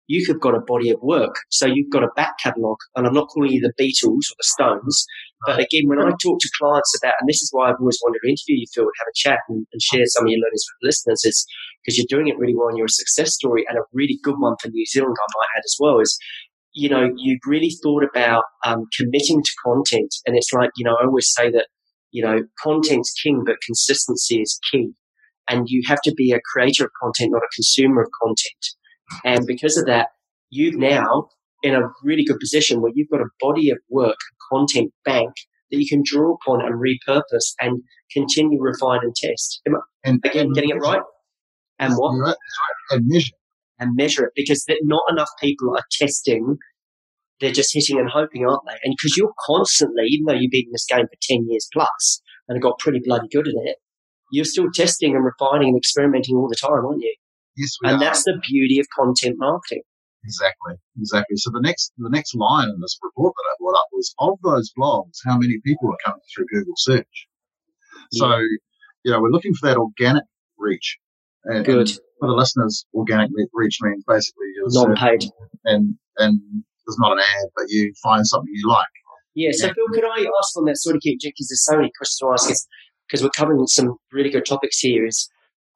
[0.07, 1.35] you have got a body of work.
[1.49, 4.43] So you've got a back catalogue, and I'm not calling you the Beatles or the
[4.43, 5.05] Stones,
[5.45, 8.19] but again, when I talk to clients about, and this is why I've always wanted
[8.23, 10.63] to interview you, Phil, and have a chat and, and share some of your learnings
[10.67, 11.45] with listeners, is
[11.83, 14.39] because you're doing it really well and you're a success story and a really good
[14.39, 16.17] one for New Zealand, I might add as well, is
[16.73, 20.13] you know, you've really thought about um, committing to content.
[20.25, 21.67] And it's like, you know, I always say that,
[22.11, 24.91] you know, content's king, but consistency is key.
[25.47, 28.75] And you have to be a creator of content, not a consumer of content.
[29.23, 30.09] And because of that,
[30.49, 31.29] you've now
[31.63, 34.17] in a really good position where you've got a body of work,
[34.51, 35.31] content bank
[35.71, 39.61] that you can draw upon and repurpose and continue refine and test.
[40.03, 41.01] And again, and getting it right.
[41.79, 42.37] And what?
[42.91, 43.33] And measure.
[43.79, 46.57] And measure it because not enough people are testing.
[47.39, 48.77] They're just hitting and hoping, aren't they?
[48.83, 52.21] And because you're constantly, even though you've been in this game for 10 years plus
[52.47, 53.77] and got pretty bloody good at it,
[54.31, 57.15] you're still testing and refining and experimenting all the time, aren't you?
[57.55, 57.99] Yes, and are.
[57.99, 59.83] that's the beauty of content marketing.
[60.25, 61.35] Exactly, exactly.
[61.37, 64.39] So the next the next line in this report that I brought up was of
[64.43, 67.27] those blogs, how many people are coming through Google search?
[68.11, 68.19] Yeah.
[68.19, 68.37] So,
[69.03, 70.23] you know, we're looking for that organic
[70.57, 70.97] reach.
[71.45, 71.89] And, Good.
[71.89, 75.25] And for the listeners, organic reach means basically you're non-paid,
[75.65, 76.39] and and
[76.85, 78.87] there's not an ad, but you find something you like.
[79.35, 79.49] Yeah.
[79.51, 82.19] So, Phil, could I ask on that sort of keep because there's so many questions
[82.19, 82.65] to ask,
[83.07, 85.05] because we're covering some really good topics here.
[85.05, 85.29] Is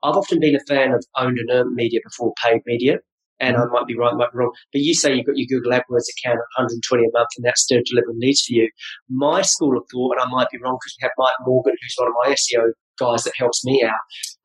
[0.04, 2.98] I've often been a fan of owned and earned media before paid media.
[3.40, 3.76] And mm-hmm.
[3.76, 4.52] I might be right, might be wrong.
[4.74, 7.64] But you say you've got your Google AdWords account at 120 a month and that's
[7.64, 8.70] still delivering leads for you.
[9.10, 11.96] My school of thought, and I might be wrong because we have Mike Morgan, who's
[11.98, 13.94] one of my SEO guys that helps me out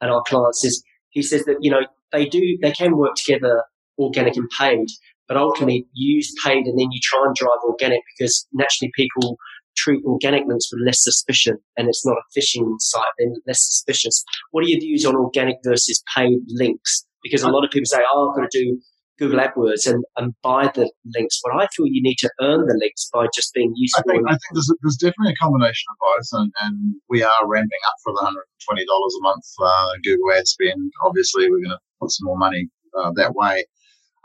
[0.02, 3.62] and our clients is he says that, you know, they do, they can work together
[3.98, 4.86] organic and paid,
[5.28, 9.36] but ultimately use paid and then you try and drive organic because naturally people
[9.76, 14.24] treat organic links with less suspicion and it's not a phishing site, then less suspicious.
[14.50, 17.06] What are your views on organic versus paid links?
[17.22, 18.80] Because a lot of people say, oh, I've got to do
[19.18, 21.40] Google AdWords and, and buy the links.
[21.44, 24.02] But I feel you need to earn the links by just being useful.
[24.08, 27.46] I think, I think there's, there's definitely a combination of both, and, and we are
[27.46, 30.90] ramping up for the $120 a month uh, Google ad spend.
[31.04, 33.64] Obviously, we're going to put some more money uh, that way.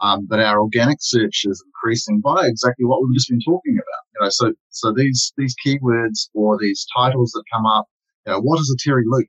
[0.02, 4.04] Um, but our organic search is increasing by exactly what we've just been talking about.
[4.14, 7.88] You know, so so these these keywords or these titles that come up.
[8.26, 9.28] You know, what is a Terry Loop?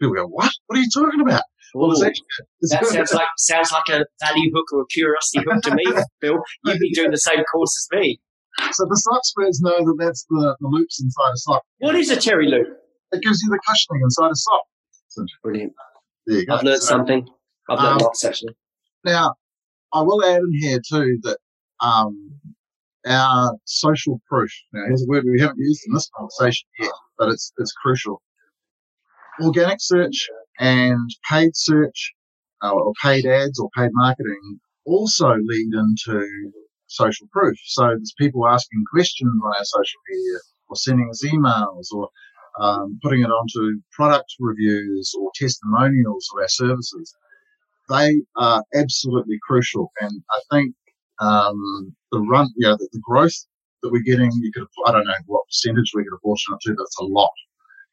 [0.00, 0.50] People go, what?
[0.66, 1.42] What are you talking about?
[1.74, 2.14] Well, that
[2.62, 5.84] sounds like sounds like a value hook or a curiosity hook to me,
[6.20, 6.38] Bill.
[6.64, 8.20] You've been doing the same course as me.
[8.72, 11.62] So the site spreads know that that's the, the loops inside a sock.
[11.78, 12.66] What is a Terry loop?
[13.12, 15.26] It gives you the cushioning inside a sock.
[15.42, 15.72] Brilliant.
[16.26, 16.56] There you go.
[16.56, 17.28] I've learned so, something.
[17.68, 18.54] I've learned um, lots actually.
[19.04, 19.34] Now,
[19.92, 21.38] I will add in here too that
[21.80, 22.40] um,
[23.06, 24.50] our social proof.
[24.72, 28.22] Now, here's a word we haven't used in this conversation yet, but it's it's crucial.
[29.40, 32.12] Organic search and paid search
[32.62, 36.52] uh, or paid ads or paid marketing also lead into
[36.86, 37.56] social proof.
[37.64, 42.08] So there's people asking questions on our social media or sending us emails or
[42.60, 47.14] um, putting it onto product reviews or testimonials of our services.
[47.90, 49.92] They are absolutely crucial.
[50.00, 50.74] And I think
[51.20, 53.34] um, the run, you know, the, the, growth
[53.82, 56.74] that we're getting, you could, I don't know what percentage we could apportion it to,
[56.74, 57.30] but it's a lot.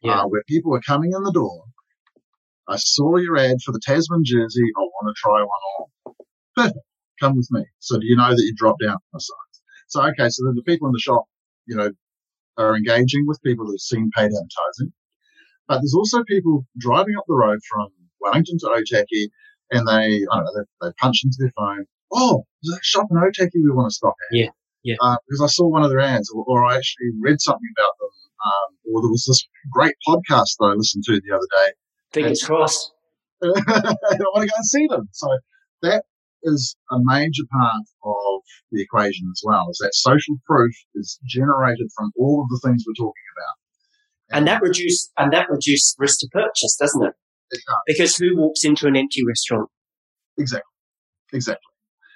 [0.02, 0.22] Yeah.
[0.22, 1.64] Uh, where people are coming in the door
[2.68, 4.64] I saw your ad for the Tasman jersey.
[4.76, 6.16] I want to try one on.
[6.56, 6.86] Perfect.
[7.20, 7.64] Come with me.
[7.80, 9.62] So do you know that you drop down from my size?
[9.88, 10.30] So, okay.
[10.30, 11.26] So then the people in the shop,
[11.66, 11.92] you know,
[12.58, 14.94] are engaging with people who've seen paid advertising.
[15.68, 17.88] But there's also people driving up the road from
[18.20, 19.30] Wellington to Otaki
[19.72, 21.86] and they, I don't know, they, they punch into their phone.
[22.12, 24.38] Oh, there's a shop in Otaki we want to stop at.
[24.38, 24.50] Yeah.
[24.84, 24.96] Yeah.
[25.02, 27.92] Uh, because I saw one of their ads or, or I actually read something about
[28.00, 28.10] them.
[28.46, 31.74] Um, or there was this great podcast that I listened to the other day
[32.14, 32.92] Fingers crossed.
[33.44, 35.10] I want to go and see them.
[35.12, 35.28] So
[35.82, 36.04] that
[36.44, 39.68] is a major part of the equation as well.
[39.70, 43.56] Is that social proof is generated from all of the things we're talking about,
[44.30, 47.14] and, and that reduce and that reduce risk to purchase, doesn't it?
[47.86, 49.70] Because who walks into an empty restaurant?
[50.38, 50.72] Exactly,
[51.34, 51.62] exactly.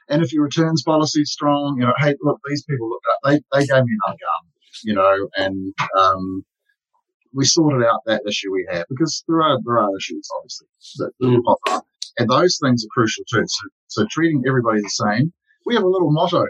[0.09, 3.31] And if your returns policy is strong, you know, hey, look, these people look up.
[3.31, 4.51] They they gave me another gun,
[4.83, 6.43] you know, and um,
[7.33, 10.67] we sorted out that issue we had because there are there are issues obviously
[10.97, 11.43] that mm.
[11.43, 11.85] pop up,
[12.17, 13.43] and those things are crucial too.
[13.47, 15.33] So, so treating everybody the same.
[15.65, 16.45] We have a little motto,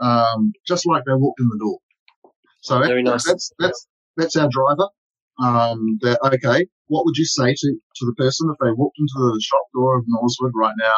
[0.00, 1.78] um, just like they walked in the door.
[2.60, 3.24] So Very that, nice.
[3.24, 4.88] that's that's that's our driver.
[5.38, 9.14] Um, that okay, what would you say to, to the person if they walked into
[9.18, 10.94] the shop door of Norsewood right now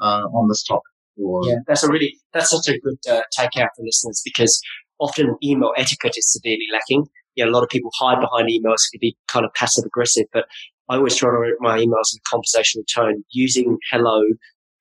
[0.00, 0.82] uh, on this topic?
[1.16, 4.60] Or, yeah, that's a really that's such a good uh, takeout for listeners because
[5.00, 7.06] often email etiquette is severely lacking
[7.38, 10.26] you know, a lot of people hide behind emails to be kind of passive aggressive,
[10.32, 10.46] but
[10.88, 14.22] I always try to write my emails in a conversational tone using hello,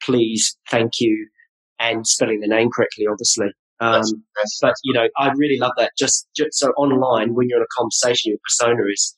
[0.01, 1.29] please, thank you,
[1.79, 3.47] and spelling the name correctly, obviously.
[3.79, 5.91] Um, that's, that's, but you know, I really love that.
[5.97, 9.15] Just, just, so online, when you're in a conversation, your persona is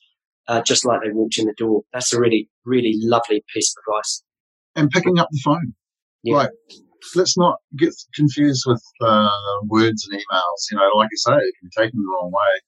[0.48, 1.82] uh, just like they walked in the door.
[1.92, 4.22] That's a really, really lovely piece of advice.
[4.76, 5.74] And picking up the phone,
[6.22, 6.36] yeah.
[6.36, 6.50] Right.
[7.14, 9.28] Let's not get confused with uh,
[9.66, 10.70] words and emails.
[10.70, 12.60] You know, like you say, it can be taken the wrong way.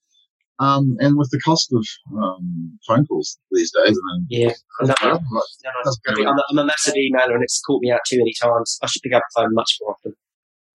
[0.59, 1.85] Um, and with the cost of
[2.17, 6.65] um, phone calls these days, I mean, yeah, no, no, no, I'm, a, I'm, a
[6.65, 8.79] massive emailer, and it's caught me out too many times.
[8.83, 10.15] I should pick up the phone much more often.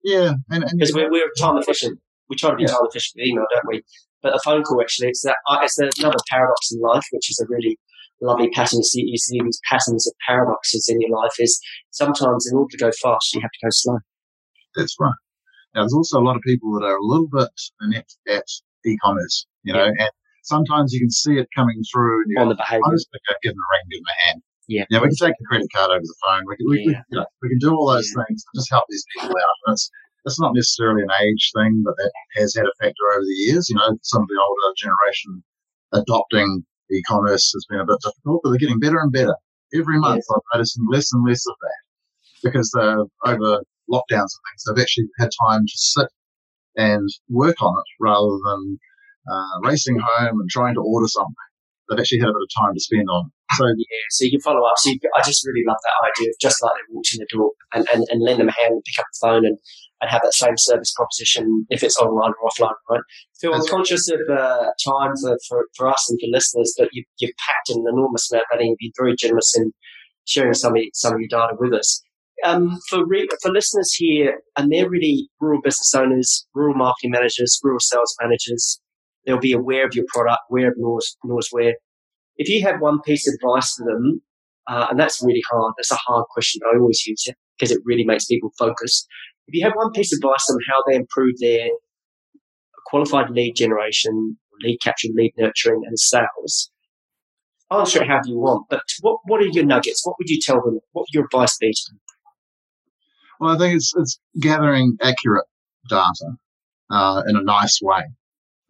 [0.08, 2.00] Yeah, because we're, we're time efficient.
[2.30, 2.68] We try to be yeah.
[2.68, 3.82] time efficient with email, don't we?
[4.22, 7.38] But a phone call actually, it's that uh, it's another paradox in life, which is
[7.44, 7.78] a really
[8.22, 8.78] lovely pattern.
[8.78, 11.32] You see, you see these patterns of paradoxes in your life.
[11.38, 13.98] Is sometimes in order to go fast, you have to go slow.
[14.76, 15.12] That's right.
[15.74, 17.50] Now, there's also a lot of people that are a little bit
[17.82, 18.44] inept at
[18.86, 20.04] e-commerce, you know, yeah.
[20.04, 20.10] and
[20.42, 22.82] sometimes you can see it coming through and you on the behavior.
[22.86, 23.08] I just
[23.42, 24.42] give them a ring, give them a hand.
[24.68, 24.84] Yeah.
[24.90, 26.42] Yeah, we can take the credit card over the phone.
[26.46, 26.84] We can, we, yeah.
[26.84, 28.24] we, you know, we can do all those yeah.
[28.28, 29.56] things to just help these people out.
[29.66, 29.90] And it's,
[30.24, 33.68] it's not necessarily an age thing, but that has had a factor over the years.
[33.70, 35.42] You know, some of the older generation
[35.92, 39.34] adopting e-commerce has been a bit difficult, but they're getting better and better.
[39.74, 40.28] Every month yes.
[40.32, 41.80] I'm noticing less and less of that
[42.44, 44.64] because they're over lockdowns and things.
[44.66, 46.08] They've actually had time to sit
[46.76, 48.78] and work on it rather than
[49.30, 51.34] uh, racing home and trying to order something.
[51.88, 53.30] They've actually had a bit of time to spend on.
[53.56, 54.76] So yeah, so you can follow up.
[54.76, 57.28] So you, I just really love that idea of just like they walked in the
[57.32, 59.56] door and, and, and lend them a hand and pick up the phone and,
[60.00, 63.00] and have that same service proposition if it's online or offline, right?
[63.40, 67.04] Phil, I'm conscious of uh, time for, for, for us and for listeners, but you,
[67.18, 68.76] you've packed an enormous amount of value.
[68.78, 69.72] You've been very generous in
[70.26, 72.02] sharing some of, some of your data with us
[72.44, 77.58] um, for re- for listeners here, and they're really rural business owners, rural marketing managers,
[77.62, 78.80] rural sales managers.
[79.28, 80.74] They'll be aware of your product, aware of
[81.22, 81.74] Norsewear.
[82.38, 84.22] If you have one piece of advice for them,
[84.66, 85.74] uh, and that's really hard.
[85.76, 86.62] That's a hard question.
[86.64, 89.06] I always use it because it really makes people focus.
[89.46, 91.68] If you have one piece of advice on how they improve their
[92.86, 96.70] qualified lead generation, lead capture, lead nurturing, and sales,
[97.70, 98.64] answer it however you want.
[98.70, 100.06] But what what are your nuggets?
[100.06, 100.80] What would you tell them?
[100.92, 102.00] What would your advice be to them?
[103.40, 105.44] Well, I think it's it's gathering accurate
[105.90, 106.38] data
[106.90, 108.04] uh, in a nice way.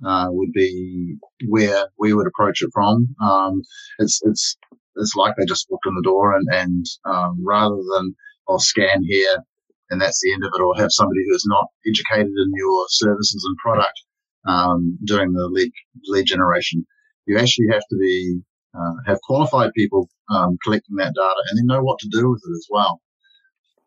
[0.07, 1.17] Uh, would be
[1.49, 3.09] where we would approach it from.
[3.21, 3.63] Um,
[3.99, 4.57] it's it's
[4.95, 8.15] it's like they just walked in the door and and um, rather than
[8.49, 9.45] I'll scan here
[9.91, 12.87] and that's the end of it, or have somebody who is not educated in your
[12.89, 14.01] services and product
[14.47, 15.73] um, doing the lead
[16.07, 16.87] lead generation,
[17.27, 18.41] you actually have to be
[18.79, 22.43] uh, have qualified people um, collecting that data and then know what to do with
[22.47, 23.01] it as well.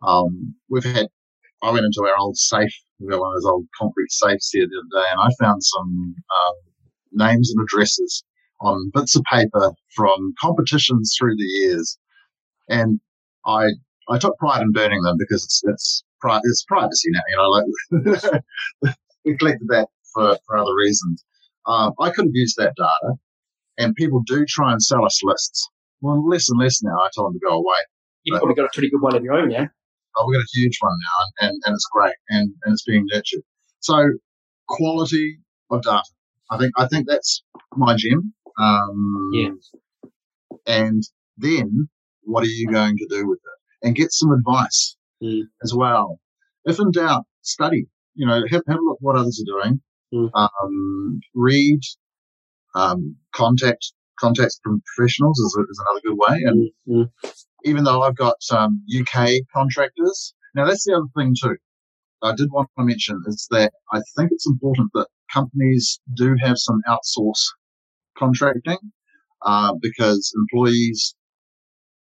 [0.02, 1.08] Um, we've had,
[1.62, 4.66] I went into our old safe, we've got one of those old concrete safes here
[4.66, 6.16] the other day, and I found some
[6.48, 6.56] um,
[7.12, 8.24] names and addresses
[8.62, 11.98] on bits of paper from competitions through the years.
[12.70, 13.00] And
[13.46, 13.70] I,
[14.10, 18.94] I took pride in burning them because it's, it's, it's privacy now, you know, like
[19.26, 21.26] we collected that for, for other reasons.
[21.66, 23.16] Um, I could have used that data
[23.78, 25.70] and people do try and sell us lists.
[26.02, 26.96] Well, less and less now.
[26.98, 27.78] I tell them to go away.
[28.24, 29.68] You've probably got a pretty good one of your own, yeah?
[30.18, 33.06] Oh, we've got a huge one now, and, and, it's great, and, and it's being
[33.12, 33.42] nurtured.
[33.80, 34.10] So,
[34.68, 35.40] quality
[35.70, 36.04] of data.
[36.50, 37.44] I think I think that's
[37.76, 38.34] my gem.
[38.60, 39.50] Um, yeah.
[40.68, 41.04] And
[41.38, 41.90] then,
[42.24, 43.88] what are you going to do with it?
[43.88, 45.44] And get some advice mm.
[45.64, 46.20] as well.
[46.66, 47.88] If in doubt, study.
[48.14, 49.82] You know, have, have a look what others are doing.
[50.14, 50.30] Mm.
[50.36, 51.80] Um, read
[52.76, 56.42] um, contact contacts from professionals is, is another good way.
[56.46, 57.30] And mm-hmm.
[57.64, 61.58] Even though I've got um, UK contractors, now that's the other thing too.
[62.24, 66.58] I did want to mention is that I think it's important that companies do have
[66.58, 67.42] some outsource
[68.18, 68.78] contracting
[69.42, 71.16] uh, because employees,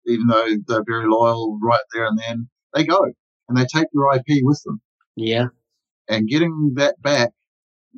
[0.06, 3.00] even though they're very loyal right there and then, they go
[3.48, 4.80] and they take your IP with them.
[5.16, 5.46] Yeah.
[6.08, 7.30] And getting that back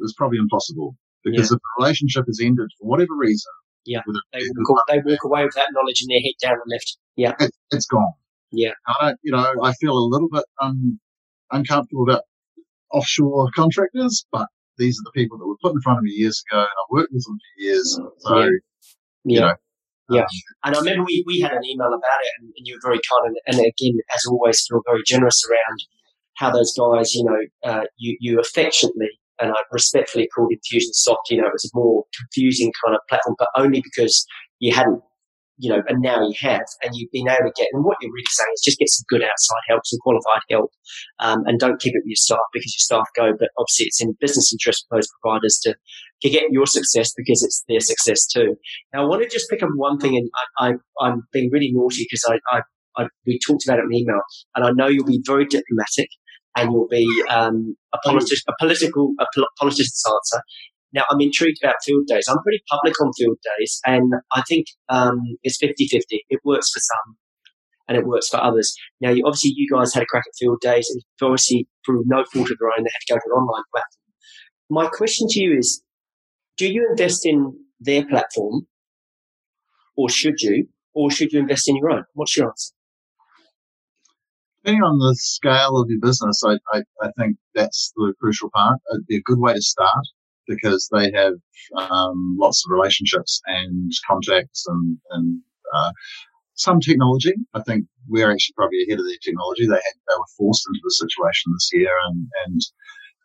[0.01, 1.57] is probably impossible because yeah.
[1.57, 3.51] if the relationship is ended for whatever reason,
[3.85, 4.01] yeah,
[4.33, 6.97] they walk, they walk away with that knowledge and their head down the left.
[7.17, 8.13] Yeah, it, has gone.
[8.51, 11.01] Yeah, I don't, you know, I feel a little bit um,
[11.51, 12.23] uncomfortable about
[12.93, 14.47] offshore contractors, but
[14.79, 16.91] these are the people that were put in front of me years ago, and I've
[16.91, 17.99] worked with them for years.
[18.19, 18.49] So, yeah.
[19.25, 19.55] you know,
[20.11, 20.21] yeah.
[20.21, 20.27] Um,
[20.65, 23.01] and I remember we, we had an email about it, and, and you were very
[23.11, 25.79] kind, and, and, again, as always, feel very generous around
[26.37, 29.11] how those guys, you know, uh, you, you affectionately
[29.43, 33.35] and I respectfully called Infusionsoft, you know, it was a more confusing kind of platform,
[33.39, 34.25] but only because
[34.61, 35.03] you hadn't,
[35.59, 38.13] you know, and now you have, and you've been able to get, and what you're
[38.13, 40.71] really saying is just get some good outside help, some qualified help,
[41.19, 44.01] um, and don't keep it with your staff because your staff go, but obviously it's
[44.01, 45.75] in business interest for those providers to,
[46.23, 48.55] to get your success because it's their success too.
[48.95, 51.73] Now, I want to just pick up one thing, and I, I, am being really
[51.73, 52.63] naughty because I, I,
[52.97, 54.21] I, we talked about it in email,
[54.55, 56.09] and I know you'll be very diplomatic
[56.57, 59.27] and you'll be um, a, politi- a political a
[59.59, 60.43] politician's answer.
[60.95, 62.27] Now, I'm intrigued about field days.
[62.29, 66.25] I'm pretty public on field days, and I think um, it's 50 50.
[66.29, 67.17] It works for some
[67.89, 68.75] and it works for others.
[69.01, 72.25] Now, you, obviously, you guys had a crack at field days, and obviously, through no
[72.33, 74.03] fault of their own, they had to go to an online platform.
[74.71, 75.83] My question to you is
[76.57, 78.67] do you invest in their platform,
[79.97, 82.05] or should you, or should you invest in your own?
[82.15, 82.73] What's your answer?
[84.63, 88.79] Depending on the scale of your business, I, I, I, think that's the crucial part.
[88.93, 90.07] It'd be a good way to start
[90.47, 91.35] because they have
[91.77, 95.41] um, lots of relationships and contacts and, and
[95.75, 95.93] uh,
[96.55, 97.33] some technology.
[97.55, 99.67] I think we're actually probably ahead of their technology.
[99.67, 102.61] They had, they were forced into the situation this year, and and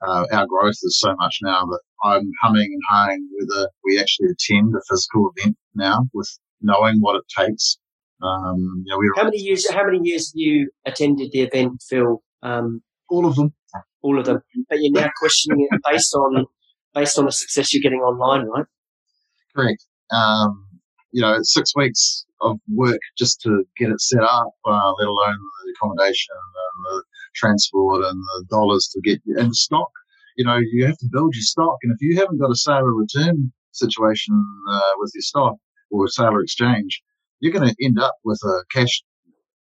[0.01, 4.29] uh, our growth is so much now that I'm humming and hawing whether we actually
[4.29, 6.29] attend a physical event now with
[6.61, 7.77] knowing what it takes
[8.21, 9.69] um, you know, we how many years?
[9.69, 12.21] How many years have you attended the event, Phil?
[12.41, 13.53] Um, all of them.
[14.01, 14.41] All of them.
[14.69, 16.45] But you're now questioning it based on
[16.93, 18.65] based on the success you're getting online, right?
[19.55, 19.85] Correct.
[20.11, 20.67] Um,
[21.11, 25.37] you know, six weeks of work just to get it set up, uh, let alone
[25.65, 27.03] the accommodation and the
[27.35, 29.89] transport and the dollars to get you in stock.
[30.37, 32.85] You know, you have to build your stock, and if you haven't got a sale
[32.85, 34.35] or return situation
[34.69, 35.55] uh, with your stock
[35.91, 37.01] or a sale or exchange,
[37.39, 39.03] you're going to end up with a cash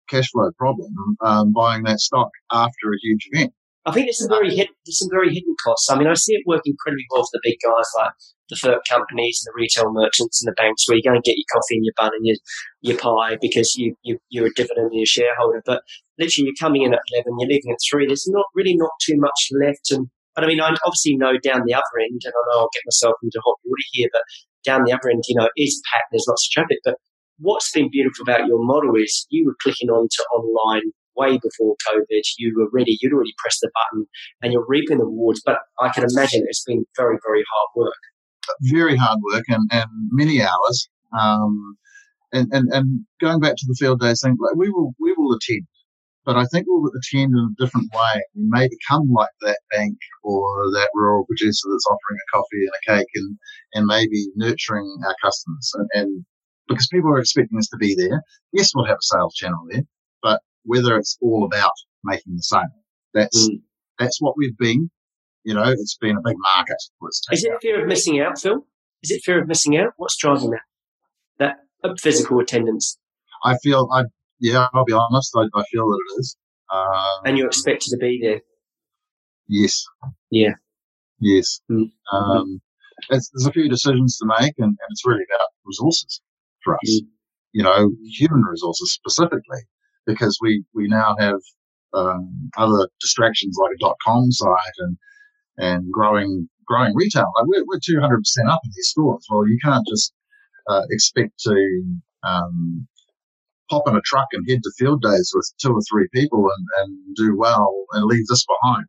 [0.09, 3.53] cash flow problem um, buying that stock after a huge event.
[3.87, 5.89] I think there's some very hidden, there's some very hidden costs.
[5.91, 8.13] I mean, I see it work incredibly well for the big guys like
[8.49, 11.37] the FERC companies and the retail merchants and the banks where you go and get
[11.37, 12.37] your coffee and your bun and your,
[12.81, 15.61] your pie because you, you, you're a dividend and a shareholder.
[15.65, 15.81] But
[16.17, 18.07] literally, you're coming in at 11, you're leaving at 3.
[18.07, 19.91] There's not really not too much left.
[19.91, 22.73] And But I mean, I obviously know down the other end, and I know I'll
[22.73, 24.21] get myself into hot water here, but
[24.65, 26.79] down the other end, you know, is packed, there's lots of traffic.
[26.83, 26.97] But
[27.39, 31.75] what's been beautiful about your model is you were clicking on to online way before
[31.87, 32.21] COVID.
[32.37, 34.05] You were ready, you'd already pressed the button
[34.41, 35.41] and you're reaping the rewards.
[35.45, 37.95] But I can imagine it's been very, very hard work
[38.61, 40.89] very hard work and, and many hours.
[41.17, 41.77] Um,
[42.33, 45.33] and, and, and going back to the field days thing, like we will, we will
[45.35, 45.65] attend,
[46.25, 48.23] but I think we'll attend in a different way.
[48.35, 52.71] We may become like that bank or that rural producer that's offering a coffee and
[52.73, 53.37] a cake and,
[53.73, 55.71] and maybe nurturing our customers.
[55.75, 56.25] And, and
[56.67, 59.83] because people are expecting us to be there, yes, we'll have a sales channel there,
[60.21, 61.71] but whether it's all about
[62.03, 62.63] making the sale,
[63.13, 63.61] that's, mm.
[63.99, 64.89] that's what we've been
[65.45, 66.75] you know, it's been a big market.
[67.31, 68.65] Is it fear of missing out, Phil?
[69.03, 69.93] Is it fear of missing out?
[69.97, 71.57] What's driving that?
[71.83, 72.97] That physical attendance?
[73.43, 74.05] I feel, I
[74.39, 76.35] yeah, I'll be honest, I, I feel that it is.
[76.73, 78.41] Um, and you're expected to be there?
[79.47, 79.85] Yes.
[80.31, 80.53] Yeah.
[81.19, 81.61] Yes.
[81.71, 82.15] Mm-hmm.
[82.15, 82.59] Um,
[83.11, 86.21] there's a few decisions to make, and, and, it's really about resources
[86.65, 86.79] for us.
[86.89, 87.07] Mm-hmm.
[87.53, 89.61] You know, human resources specifically,
[90.05, 91.39] because we, we now have
[91.93, 94.97] um, other distractions like a dot com site and
[95.57, 97.25] and growing growing retail.
[97.37, 98.17] Like we're, we're 200%
[98.49, 99.25] up in these stores.
[99.29, 100.13] Well, you can't just
[100.69, 101.83] uh, expect to
[102.23, 102.87] um,
[103.69, 106.67] hop in a truck and head to field days with two or three people and,
[106.79, 108.85] and do well and leave this behind.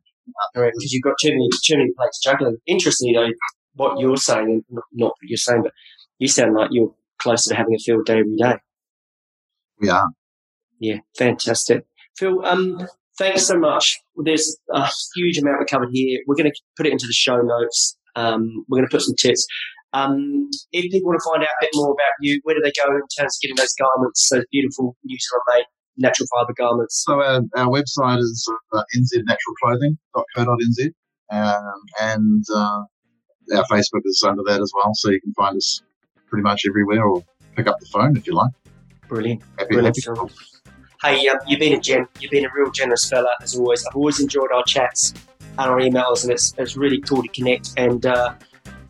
[0.53, 2.57] Correct, because you've got too many too many plates juggling.
[2.67, 3.31] Interestingly, though,
[3.75, 5.71] what you're saying, not what you're saying, but
[6.19, 6.93] you sound like you're
[7.27, 8.55] closer to having a field day every day.
[9.81, 10.09] We are.
[10.79, 11.85] Yeah, fantastic.
[12.17, 13.99] Phil, um, thanks so much.
[14.15, 16.21] There's a huge amount we covered here.
[16.25, 17.97] We're going to put it into the show notes.
[18.15, 19.45] Um, we're going to put some tips.
[19.93, 22.71] Um, if people want to find out a bit more about you, where do they
[22.71, 25.65] go in terms of getting those garments, those beautiful New Zealand made
[25.97, 27.03] natural fibre garments?
[27.05, 30.91] So our, our website is uh, nznaturalclothing.co.nz
[31.31, 32.83] um, and uh,
[33.55, 35.81] our Facebook is under that as well, so you can find us
[36.27, 37.23] pretty much everywhere or
[37.55, 38.51] pick up the phone if you like.
[39.07, 39.41] Brilliant.
[39.57, 39.97] Happy, Brilliant.
[40.05, 40.31] Happy
[41.03, 43.85] hey, um, you've been a gen, you've been a real generous fella as always.
[43.85, 47.71] I've always enjoyed our chats and our emails, and it's, it's really cool to connect.
[47.77, 48.33] And uh,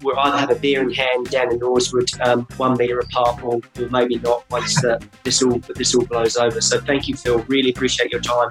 [0.01, 3.59] we'll either have a beer in hand down in Norsewood, um, one metre apart, or,
[3.79, 6.61] or, maybe not once uh, this all this all blows over.
[6.61, 7.39] So thank you, Phil.
[7.43, 8.49] Really appreciate your time.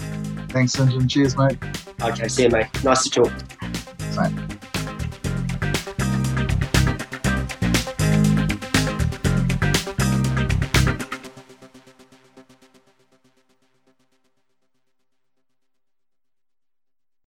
[0.49, 1.11] Thanks, St.
[1.11, 1.59] Cheers, mate.
[2.03, 2.69] Okay, see you, mate.
[2.85, 3.33] Nice to talk.
[4.13, 4.76] Same.